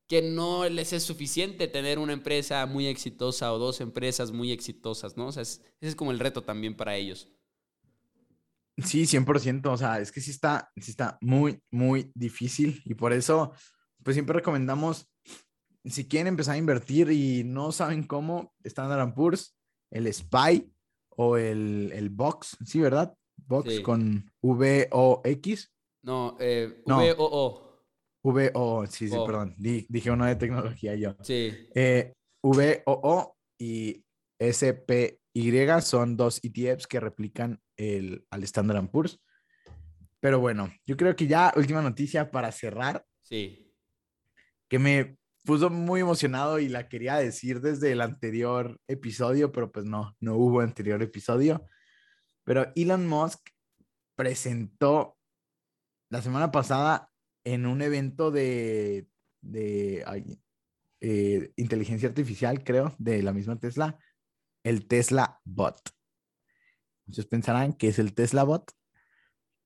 que 0.06 0.22
no 0.22 0.68
les 0.68 0.92
es 0.92 1.02
suficiente 1.02 1.68
tener 1.68 1.98
una 1.98 2.12
empresa 2.12 2.66
muy 2.66 2.86
exitosa 2.86 3.52
o 3.52 3.58
dos 3.58 3.80
empresas 3.80 4.32
muy 4.32 4.52
exitosas, 4.52 5.16
¿no? 5.16 5.28
O 5.28 5.32
sea, 5.32 5.42
es- 5.42 5.60
ese 5.80 5.88
es 5.90 5.96
como 5.96 6.10
el 6.10 6.18
reto 6.18 6.42
también 6.42 6.76
para 6.76 6.96
ellos. 6.96 7.28
Sí, 8.84 9.04
100%, 9.06 9.66
o 9.72 9.76
sea, 9.76 10.00
es 10.00 10.12
que 10.12 10.20
sí 10.20 10.30
está, 10.30 10.70
sí 10.76 10.90
está 10.90 11.18
muy, 11.20 11.60
muy 11.70 12.10
difícil 12.14 12.80
y 12.84 12.94
por 12.94 13.12
eso, 13.12 13.52
pues 14.02 14.14
siempre 14.14 14.34
recomendamos, 14.34 15.08
si 15.84 16.06
quieren 16.06 16.28
empezar 16.28 16.54
a 16.54 16.58
invertir 16.58 17.10
y 17.10 17.42
no 17.44 17.72
saben 17.72 18.02
cómo, 18.04 18.52
Standard 18.64 19.14
Poor's, 19.14 19.56
el 19.90 20.06
SPY 20.12 20.72
o 21.16 21.36
el, 21.36 21.90
el 21.94 22.10
Box, 22.10 22.56
sí, 22.64 22.80
¿verdad? 22.80 23.14
Box 23.36 23.76
Sí. 23.76 23.82
con 23.82 24.30
V-O-X, 24.42 25.72
No, 26.02 26.36
eh, 26.40 26.82
No. 26.86 26.98
VOO. 26.98 27.70
V-O, 28.22 28.86
sí, 28.86 29.08
sí, 29.08 29.16
perdón, 29.26 29.54
di- 29.58 29.86
dije 29.88 30.10
uno 30.10 30.26
de 30.26 30.36
tecnología 30.36 30.94
yo. 30.94 31.16
Sí. 31.22 31.68
Eh, 31.74 32.12
VOO 32.42 33.36
y 33.58 34.02
SPY 35.34 35.82
son 35.82 36.16
dos 36.16 36.40
ETFs 36.42 36.86
que 36.86 37.00
replican 37.00 37.60
el, 37.76 38.26
al 38.30 38.42
Standard 38.44 38.88
Poor's. 38.90 39.20
Pero 40.20 40.38
bueno, 40.40 40.72
yo 40.86 40.96
creo 40.96 41.16
que 41.16 41.26
ya 41.26 41.52
última 41.56 41.82
noticia 41.82 42.30
para 42.30 42.52
cerrar, 42.52 43.04
Sí. 43.22 43.72
que 44.68 44.78
me 44.78 45.16
puso 45.44 45.70
muy 45.70 46.00
emocionado 46.00 46.58
y 46.58 46.68
la 46.68 46.88
quería 46.88 47.16
decir 47.16 47.60
desde 47.60 47.92
el 47.92 48.00
anterior 48.00 48.78
episodio, 48.88 49.52
pero 49.52 49.72
pues 49.72 49.86
no, 49.86 50.16
no 50.20 50.36
hubo 50.36 50.60
anterior 50.60 51.02
episodio. 51.02 51.64
Pero 52.44 52.70
Elon 52.74 53.06
Musk 53.06 53.40
presentó 54.16 55.16
la 56.10 56.20
semana 56.20 56.50
pasada 56.50 57.10
en 57.44 57.66
un 57.66 57.80
evento 57.80 58.30
de, 58.30 59.06
de 59.40 60.02
ay, 60.06 60.38
eh, 61.00 61.52
inteligencia 61.56 62.08
artificial, 62.08 62.62
creo, 62.62 62.94
de 62.98 63.22
la 63.22 63.32
misma 63.32 63.58
Tesla, 63.58 63.98
el 64.62 64.86
Tesla 64.86 65.40
Bot. 65.44 65.80
Muchos 67.06 67.26
pensarán 67.26 67.72
que 67.72 67.88
es 67.88 67.98
el 67.98 68.14
Tesla 68.14 68.44
Bot. 68.44 68.72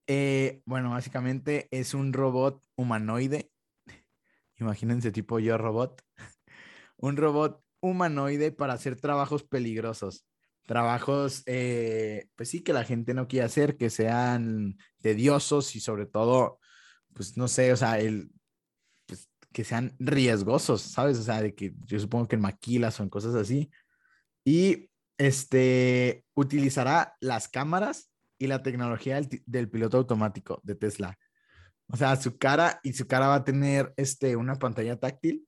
Eh, 0.06 0.62
bueno, 0.66 0.90
básicamente 0.90 1.68
es 1.70 1.94
un 1.94 2.12
robot 2.12 2.62
humanoide. 2.76 3.50
Imagínense 4.58 5.12
tipo 5.12 5.38
yo 5.38 5.58
robot. 5.58 6.02
un 6.96 7.16
robot 7.16 7.62
humanoide 7.80 8.52
para 8.52 8.74
hacer 8.74 9.00
trabajos 9.00 9.44
peligrosos. 9.44 10.26
Trabajos, 10.66 11.42
eh, 11.44 12.28
pues 12.36 12.48
sí, 12.48 12.62
que 12.62 12.72
la 12.72 12.84
gente 12.84 13.12
no 13.12 13.28
quiere 13.28 13.44
hacer, 13.44 13.76
que 13.76 13.90
sean 13.90 14.78
tediosos 15.02 15.76
y 15.76 15.80
sobre 15.80 16.06
todo, 16.06 16.58
pues 17.12 17.36
no 17.36 17.48
sé, 17.48 17.70
o 17.72 17.76
sea, 17.76 17.98
el, 17.98 18.30
pues, 19.04 19.28
que 19.52 19.64
sean 19.64 19.94
riesgosos, 19.98 20.80
¿sabes? 20.80 21.18
O 21.18 21.22
sea, 21.22 21.42
de 21.42 21.54
que 21.54 21.74
yo 21.84 22.00
supongo 22.00 22.28
que 22.28 22.36
en 22.36 22.42
maquilas 22.42 22.98
o 22.98 23.02
en 23.02 23.10
cosas 23.10 23.34
así. 23.34 23.70
Y 24.44 24.90
este 25.18 26.24
utilizará 26.34 27.16
las 27.20 27.48
cámaras 27.48 28.10
y 28.38 28.46
la 28.46 28.62
tecnología 28.62 29.20
del, 29.46 29.70
piloto 29.70 29.98
automático 29.98 30.60
de 30.64 30.74
Tesla. 30.74 31.18
O 31.88 31.96
sea, 31.96 32.16
su 32.16 32.38
cara 32.38 32.80
y 32.82 32.92
su 32.94 33.06
cara 33.06 33.28
va 33.28 33.36
a 33.36 33.44
tener 33.44 33.92
este, 33.96 34.36
una 34.36 34.56
pantalla 34.56 34.98
táctil. 34.98 35.46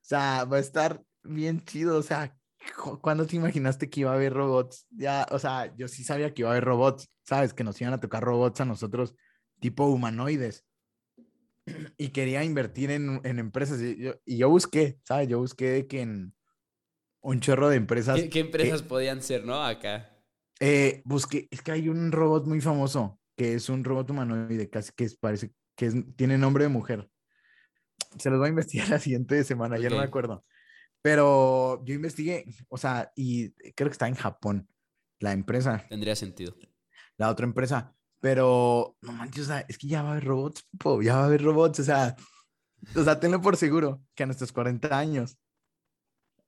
O 0.00 0.04
sea, 0.08 0.44
va 0.44 0.56
a 0.56 0.60
estar 0.60 1.02
bien 1.22 1.60
chido. 1.64 1.98
O 1.98 2.02
sea, 2.02 2.36
cu- 2.82 2.98
¿cuándo 3.00 3.26
te 3.26 3.36
imaginaste 3.36 3.88
que 3.88 4.00
iba 4.00 4.10
a 4.10 4.14
haber 4.14 4.32
robots? 4.32 4.86
Ya, 4.90 5.26
o 5.30 5.38
sea, 5.38 5.74
yo 5.76 5.88
sí 5.88 6.04
sabía 6.04 6.32
que 6.34 6.42
iba 6.42 6.50
a 6.50 6.52
haber 6.52 6.64
robots, 6.64 7.08
¿sabes? 7.24 7.54
Que 7.54 7.64
nos 7.64 7.80
iban 7.80 7.94
a 7.94 8.00
tocar 8.00 8.22
robots 8.22 8.60
a 8.60 8.64
nosotros, 8.64 9.14
tipo 9.60 9.86
humanoides. 9.86 10.64
Y 11.98 12.08
quería 12.08 12.44
invertir 12.44 12.90
en, 12.90 13.20
en 13.24 13.38
empresas. 13.38 13.80
Y 13.80 13.96
yo, 14.02 14.14
y 14.24 14.38
yo 14.38 14.48
busqué, 14.48 14.98
¿sabes? 15.04 15.28
Yo 15.28 15.38
busqué 15.38 15.86
que 15.86 16.00
en 16.00 16.34
un 17.20 17.40
chorro 17.40 17.68
de 17.68 17.76
empresas. 17.76 18.18
¿Qué, 18.20 18.28
qué 18.28 18.40
empresas 18.40 18.82
podían 18.82 19.22
ser, 19.22 19.44
no? 19.44 19.62
Acá. 19.64 20.10
Eh, 20.60 21.02
busqué, 21.04 21.46
es 21.50 21.62
que 21.62 21.72
hay 21.72 21.88
un 21.88 22.10
robot 22.12 22.46
muy 22.46 22.60
famoso 22.60 23.20
que 23.36 23.54
es 23.54 23.68
un 23.68 23.84
robot 23.84 24.10
humanoide, 24.10 24.68
casi 24.68 24.90
que 24.96 25.04
es- 25.04 25.16
parece 25.16 25.52
que 25.76 25.86
es- 25.86 25.94
tiene 26.16 26.36
nombre 26.38 26.64
de 26.64 26.68
mujer. 26.70 27.08
Se 28.18 28.30
los 28.30 28.38
voy 28.38 28.46
a 28.46 28.50
investigar 28.50 28.88
la 28.90 28.98
siguiente 28.98 29.42
semana, 29.44 29.78
ya 29.78 29.90
no 29.90 29.98
me 29.98 30.02
acuerdo. 30.04 30.44
Pero 31.02 31.84
yo 31.84 31.94
investigué, 31.94 32.44
o 32.68 32.76
sea, 32.76 33.12
y 33.14 33.50
creo 33.74 33.88
que 33.88 33.92
está 33.92 34.08
en 34.08 34.16
Japón, 34.16 34.68
la 35.20 35.32
empresa, 35.32 35.84
Tendría 35.88 36.16
sentido. 36.16 36.56
la 37.16 37.30
otra 37.30 37.46
empresa. 37.46 37.94
Pero, 38.20 38.96
no 39.00 39.12
manches, 39.12 39.44
o 39.44 39.46
sea, 39.46 39.60
es 39.68 39.78
que 39.78 39.86
ya 39.86 40.02
va 40.02 40.08
a 40.08 40.12
haber 40.12 40.24
robots, 40.24 40.66
po, 40.76 41.00
ya 41.00 41.14
va 41.14 41.22
a 41.22 41.26
haber 41.26 41.40
robots, 41.42 41.78
o 41.78 41.84
sea, 41.84 42.16
o 42.96 43.04
sea, 43.04 43.20
tenlo 43.20 43.40
por 43.40 43.56
seguro 43.56 44.02
que 44.16 44.24
a 44.24 44.26
nuestros 44.26 44.50
40 44.50 44.98
años 44.98 45.38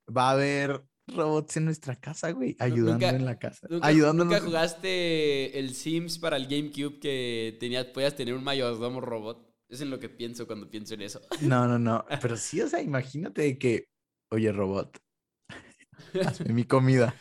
va 0.07 0.29
a 0.29 0.31
haber 0.31 0.83
robots 1.07 1.57
en 1.57 1.65
nuestra 1.65 1.95
casa, 1.95 2.31
güey, 2.31 2.55
ayudando 2.59 2.93
nunca- 3.05 3.09
en 3.09 3.25
la 3.25 3.37
casa. 3.39 3.67
¿Nunca, 3.69 3.87
ayudándonos. 3.87 4.33
nunca 4.33 4.45
jugaste 4.45 5.59
el 5.59 5.73
Sims 5.75 6.19
para 6.19 6.37
el 6.37 6.47
GameCube 6.47 6.99
que 6.99 7.57
tenías, 7.59 7.85
podías 7.87 8.15
tener 8.15 8.33
un 8.33 8.43
mayordomo 8.43 9.01
robot? 9.01 9.49
Es 9.67 9.81
en 9.81 9.89
lo 9.89 9.99
que 9.99 10.09
pienso 10.09 10.47
cuando 10.47 10.69
pienso 10.69 10.93
en 10.93 11.01
eso. 11.01 11.21
No, 11.41 11.67
no, 11.67 11.79
no. 11.79 12.05
Pero 12.21 12.37
sí, 12.37 12.61
o 12.61 12.67
sea, 12.67 12.81
imagínate 12.81 13.57
que, 13.57 13.85
oye, 14.31 14.51
robot, 14.51 14.97
hazme 16.25 16.53
mi 16.53 16.63
comida. 16.65 17.15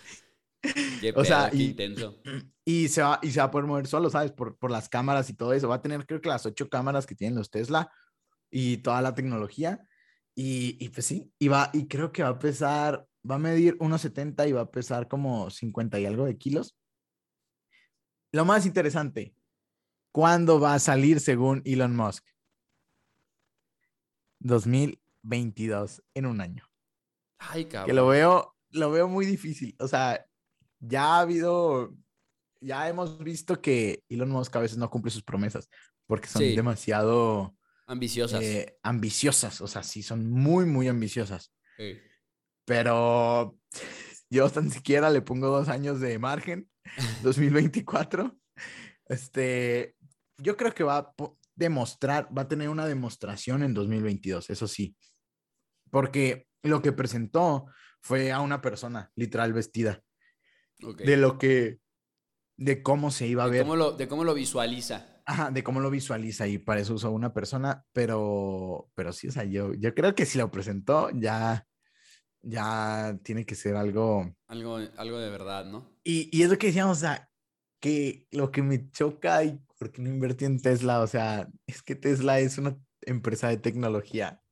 Qué 1.01 1.13
O 1.17 1.25
sea, 1.25 1.49
qué 1.51 1.57
y- 1.57 1.63
intenso. 1.71 2.21
Y 2.63 2.87
se 2.89 3.03
va, 3.03 3.19
y 3.21 3.31
se 3.33 3.41
va 3.41 3.47
a 3.47 3.51
poder 3.51 3.67
mover 3.67 3.89
solo, 3.89 4.11
¿sabes? 4.11 4.31
Por, 4.31 4.57
por 4.57 4.71
las 4.71 4.89
cámaras 4.89 5.29
y 5.29 5.35
todo 5.35 5.55
eso. 5.55 5.69
Va 5.69 5.77
a 5.77 5.83
tener, 5.83 6.07
creo 6.07 6.21
que 6.21 6.29
las 6.29 6.47
ocho 6.47 6.69
cámaras 6.69 7.05
que 7.05 7.17
tienen 7.17 7.37
los 7.37 7.51
Tesla 7.51 7.91
y 8.49 8.77
toda 8.77 9.03
la 9.03 9.13
tecnología. 9.13 9.81
Y, 10.35 10.77
y 10.85 10.89
pues 10.91 11.07
sí, 11.07 11.31
y, 11.39 11.49
va, 11.49 11.71
y 11.73 11.87
creo 11.87 12.13
que 12.13 12.23
va 12.23 12.31
a 12.31 12.39
pesar, 12.39 13.07
va 13.29 13.35
a 13.35 13.39
medir 13.39 13.77
1,70 13.79 14.49
y 14.49 14.53
va 14.53 14.63
a 14.63 14.71
pesar 14.71 15.09
como 15.09 15.51
50 15.51 15.99
y 16.01 16.07
algo 16.07 16.25
de 16.25 16.39
kilos. 16.39 16.77
Lo 18.33 18.45
más 18.45 18.65
interesante, 18.65 19.35
¿cuándo 20.13 20.61
va 20.61 20.75
a 20.75 20.79
salir 20.79 21.21
según 21.21 21.63
Elon 21.65 21.95
Musk? 21.97 22.25
2022, 24.39 26.03
en 26.15 26.27
un 26.27 26.41
año. 26.41 26.65
Ay, 27.39 27.65
cabrón. 27.67 27.87
que 27.87 27.93
lo 27.95 28.07
veo, 28.07 28.57
lo 28.71 28.91
veo 28.91 29.09
muy 29.09 29.27
difícil. 29.27 29.75
O 29.79 29.89
sea, 29.89 30.25
ya 30.79 31.17
ha 31.17 31.21
habido, 31.21 31.95
ya 32.61 32.89
hemos 32.89 33.19
visto 33.23 33.61
que 33.61 34.03
Elon 34.09 34.31
Musk 34.31 34.55
a 34.57 34.61
veces 34.61 34.79
no 34.79 34.91
cumple 34.91 35.11
sus 35.11 35.23
promesas 35.23 35.69
porque 36.07 36.29
son 36.29 36.43
Sí. 36.43 36.57
demasiado 36.57 37.55
Ambiciosas. 37.91 38.41
eh, 38.43 38.79
ambiciosas. 38.85 39.61
O 39.61 39.67
sea, 39.67 39.83
sí, 39.83 40.03
son 40.03 40.31
muy, 40.31 40.65
muy 40.65 40.87
ambiciosas. 40.87 41.53
Sí. 41.77 41.99
Pero 42.65 43.59
yo 44.31 44.49
tan 44.49 44.71
siquiera 44.71 45.11
le 45.11 45.23
pongo 45.23 45.49
dos 45.49 45.69
años 45.69 46.01
de 46.01 46.19
margen, 46.19 46.71
2024. 47.25 48.39
Este, 49.07 49.97
yo 50.39 50.57
creo 50.57 50.73
que 50.73 50.85
va 50.85 50.99
a 50.99 51.15
demostrar, 51.57 52.29
va 52.37 52.43
a 52.43 52.49
tener 52.49 52.69
una 52.69 52.87
demostración 52.87 53.65
en 53.65 53.75
2022, 53.75 54.51
eso 54.51 54.69
sí. 54.69 54.97
Porque 55.91 56.47
lo 56.63 56.81
que 56.81 56.93
presentó 56.93 57.67
fue 58.01 58.31
a 58.31 58.41
una 58.41 58.61
persona 58.61 59.11
literal 59.17 59.53
vestida, 59.53 60.01
de 60.79 61.17
lo 61.17 61.39
que, 61.39 61.81
de 62.57 62.83
cómo 62.83 63.11
se 63.11 63.27
iba 63.27 63.45
a 63.45 63.47
de, 63.47 63.53
ver, 63.53 63.63
cómo 63.63 63.75
lo, 63.75 63.93
de 63.93 64.07
cómo 64.07 64.23
lo 64.23 64.33
visualiza. 64.33 65.20
Ajá, 65.27 65.51
de 65.51 65.63
cómo 65.63 65.81
lo 65.81 65.91
visualiza 65.91 66.47
y 66.49 66.59
para 66.59 66.81
eso 66.81 66.95
usó 66.95 67.11
una 67.11 67.33
persona, 67.33 67.85
pero, 67.93 68.91
pero 68.95 69.13
sí, 69.13 69.29
o 69.29 69.33
sea, 69.33 69.45
yo, 69.45 69.75
yo 69.75 69.95
creo 69.95 70.15
que 70.15 70.27
si 70.27 70.39
lo 70.39 70.51
presentó 70.51 71.11
ya, 71.13 71.67
ya 72.43 73.19
tiene 73.23 73.45
que 73.47 73.55
ser 73.55 73.77
algo 73.77 74.35
Algo, 74.49 74.79
algo 74.97 75.19
de 75.19 75.31
verdad, 75.31 75.67
¿no? 75.67 75.89
Y, 76.05 76.29
y 76.37 76.43
es 76.43 76.51
lo 76.51 76.59
que 76.59 76.69
decíamos, 76.69 76.99
o 76.99 77.01
sea, 77.01 77.31
que 77.81 78.27
lo 78.31 78.51
que 78.51 78.63
me 78.63 78.91
choca 78.91 79.45
y 79.45 79.61
por 79.79 79.93
qué 79.93 80.03
no 80.03 80.09
invertí 80.11 80.45
en 80.45 80.61
Tesla, 80.61 81.01
o 81.01 81.07
sea, 81.07 81.49
es 81.67 81.83
que 81.83 81.95
Tesla 81.95 82.39
es 82.41 82.59
una 82.59 82.77
empresa 83.03 83.49
de 83.49 83.57
tecnología. 83.59 84.43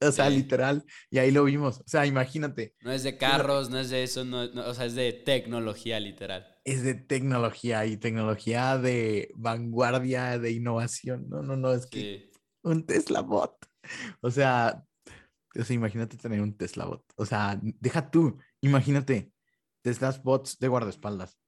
O 0.00 0.10
sea, 0.10 0.28
Sí. 0.28 0.36
literal, 0.36 0.84
y 1.10 1.18
ahí 1.18 1.30
lo 1.30 1.44
vimos. 1.44 1.78
O 1.78 1.84
sea, 1.86 2.06
imagínate, 2.06 2.74
No 2.80 2.90
es 2.90 3.04
de 3.04 3.16
carros, 3.16 3.70
no 3.70 3.78
es 3.78 3.88
de 3.90 4.02
eso, 4.02 4.24
no, 4.24 4.48
no, 4.52 4.66
o 4.66 4.74
sea, 4.74 4.86
es 4.86 4.94
de 4.96 5.12
tecnología 5.12 6.00
literal. 6.00 6.51
Es 6.64 6.82
de 6.82 6.94
tecnología 6.94 7.86
y 7.86 7.96
tecnología 7.96 8.78
de 8.78 9.32
vanguardia, 9.34 10.38
de 10.38 10.52
innovación. 10.52 11.28
No, 11.28 11.42
no, 11.42 11.56
no, 11.56 11.72
es 11.72 11.86
que 11.86 12.30
Sí. 12.32 12.40
un 12.62 12.86
Tesla 12.86 13.20
bot. 13.20 13.56
O 14.20 14.30
sea, 14.30 14.84
o 15.58 15.64
sea, 15.64 15.74
imagínate 15.74 16.16
tener 16.16 16.40
un 16.40 16.56
Tesla 16.56 16.86
bot. 16.86 17.04
O 17.16 17.26
sea, 17.26 17.58
deja 17.62 18.10
tú, 18.10 18.38
imagínate, 18.60 19.32
Tesla 19.82 20.10
bots 20.22 20.58
de 20.58 20.68
guardaespaldas. 20.68 21.38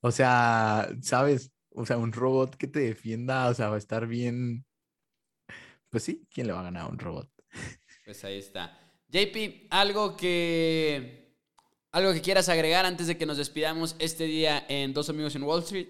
O 0.00 0.10
sea, 0.10 0.88
¿sabes? 1.00 1.52
O 1.70 1.86
sea, 1.86 1.96
un 1.96 2.12
robot 2.12 2.56
que 2.56 2.66
te 2.66 2.80
defienda, 2.80 3.48
o 3.48 3.54
sea, 3.54 3.68
va 3.70 3.76
a 3.76 3.78
estar 3.78 4.06
bien. 4.06 4.66
Pues 5.88 6.04
sí, 6.04 6.26
¿quién 6.30 6.46
le 6.46 6.52
va 6.52 6.60
a 6.60 6.64
ganar 6.64 6.82
a 6.84 6.88
un 6.88 6.98
robot? 6.98 7.30
Pues 8.04 8.24
ahí 8.24 8.38
está. 8.38 8.78
JP, 9.08 9.68
algo 9.70 10.16
que. 10.16 11.21
Algo 11.92 12.14
que 12.14 12.22
quieras 12.22 12.48
agregar 12.48 12.86
antes 12.86 13.06
de 13.06 13.18
que 13.18 13.26
nos 13.26 13.36
despidamos 13.36 13.96
este 13.98 14.24
día 14.24 14.64
en 14.68 14.94
Dos 14.94 15.10
Amigos 15.10 15.36
en 15.36 15.42
Wall 15.42 15.62
Street. 15.62 15.88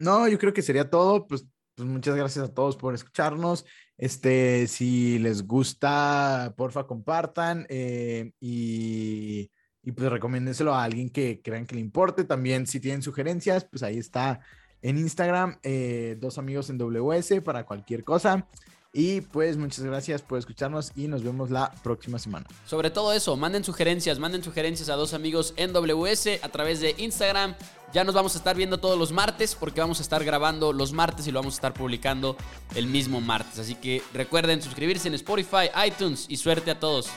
No, 0.00 0.26
yo 0.26 0.36
creo 0.36 0.52
que 0.52 0.62
sería 0.62 0.90
todo. 0.90 1.28
Pues, 1.28 1.46
pues 1.76 1.88
muchas 1.88 2.16
gracias 2.16 2.48
a 2.48 2.52
todos 2.52 2.76
por 2.76 2.92
escucharnos. 2.92 3.64
Este, 3.96 4.66
si 4.66 5.20
les 5.20 5.46
gusta, 5.46 6.52
porfa, 6.56 6.88
compartan 6.88 7.66
eh, 7.68 8.32
y, 8.40 9.48
y 9.84 9.92
pues 9.92 10.10
recomiéndenselo 10.10 10.74
a 10.74 10.82
alguien 10.82 11.08
que 11.08 11.40
crean 11.40 11.66
que 11.66 11.76
le 11.76 11.80
importe. 11.80 12.24
También, 12.24 12.66
si 12.66 12.80
tienen 12.80 13.02
sugerencias, 13.02 13.64
pues 13.64 13.84
ahí 13.84 13.98
está 13.98 14.40
en 14.82 14.98
Instagram, 14.98 15.60
eh, 15.62 16.16
dos 16.20 16.36
amigos 16.38 16.68
en 16.68 16.78
WS 16.78 17.40
para 17.42 17.64
cualquier 17.64 18.02
cosa. 18.02 18.48
Y 18.94 19.22
pues 19.22 19.56
muchas 19.56 19.84
gracias 19.84 20.20
por 20.20 20.38
escucharnos 20.38 20.92
y 20.94 21.08
nos 21.08 21.22
vemos 21.22 21.50
la 21.50 21.72
próxima 21.82 22.18
semana. 22.18 22.46
Sobre 22.66 22.90
todo 22.90 23.14
eso, 23.14 23.36
manden 23.36 23.64
sugerencias, 23.64 24.18
manden 24.18 24.44
sugerencias 24.44 24.90
a 24.90 24.96
dos 24.96 25.14
amigos 25.14 25.54
en 25.56 25.72
WS 25.72 26.40
a 26.42 26.48
través 26.50 26.80
de 26.80 26.94
Instagram. 26.98 27.54
Ya 27.94 28.04
nos 28.04 28.14
vamos 28.14 28.34
a 28.34 28.38
estar 28.38 28.54
viendo 28.54 28.80
todos 28.80 28.98
los 28.98 29.10
martes 29.10 29.54
porque 29.54 29.80
vamos 29.80 30.00
a 30.00 30.02
estar 30.02 30.22
grabando 30.24 30.74
los 30.74 30.92
martes 30.92 31.26
y 31.26 31.32
lo 31.32 31.40
vamos 31.40 31.54
a 31.54 31.56
estar 31.56 31.74
publicando 31.74 32.36
el 32.74 32.86
mismo 32.86 33.22
martes. 33.22 33.58
Así 33.58 33.76
que 33.76 34.02
recuerden 34.12 34.60
suscribirse 34.60 35.08
en 35.08 35.14
Spotify, 35.14 35.70
iTunes 35.86 36.26
y 36.28 36.36
suerte 36.36 36.70
a 36.70 36.78
todos. 36.78 37.10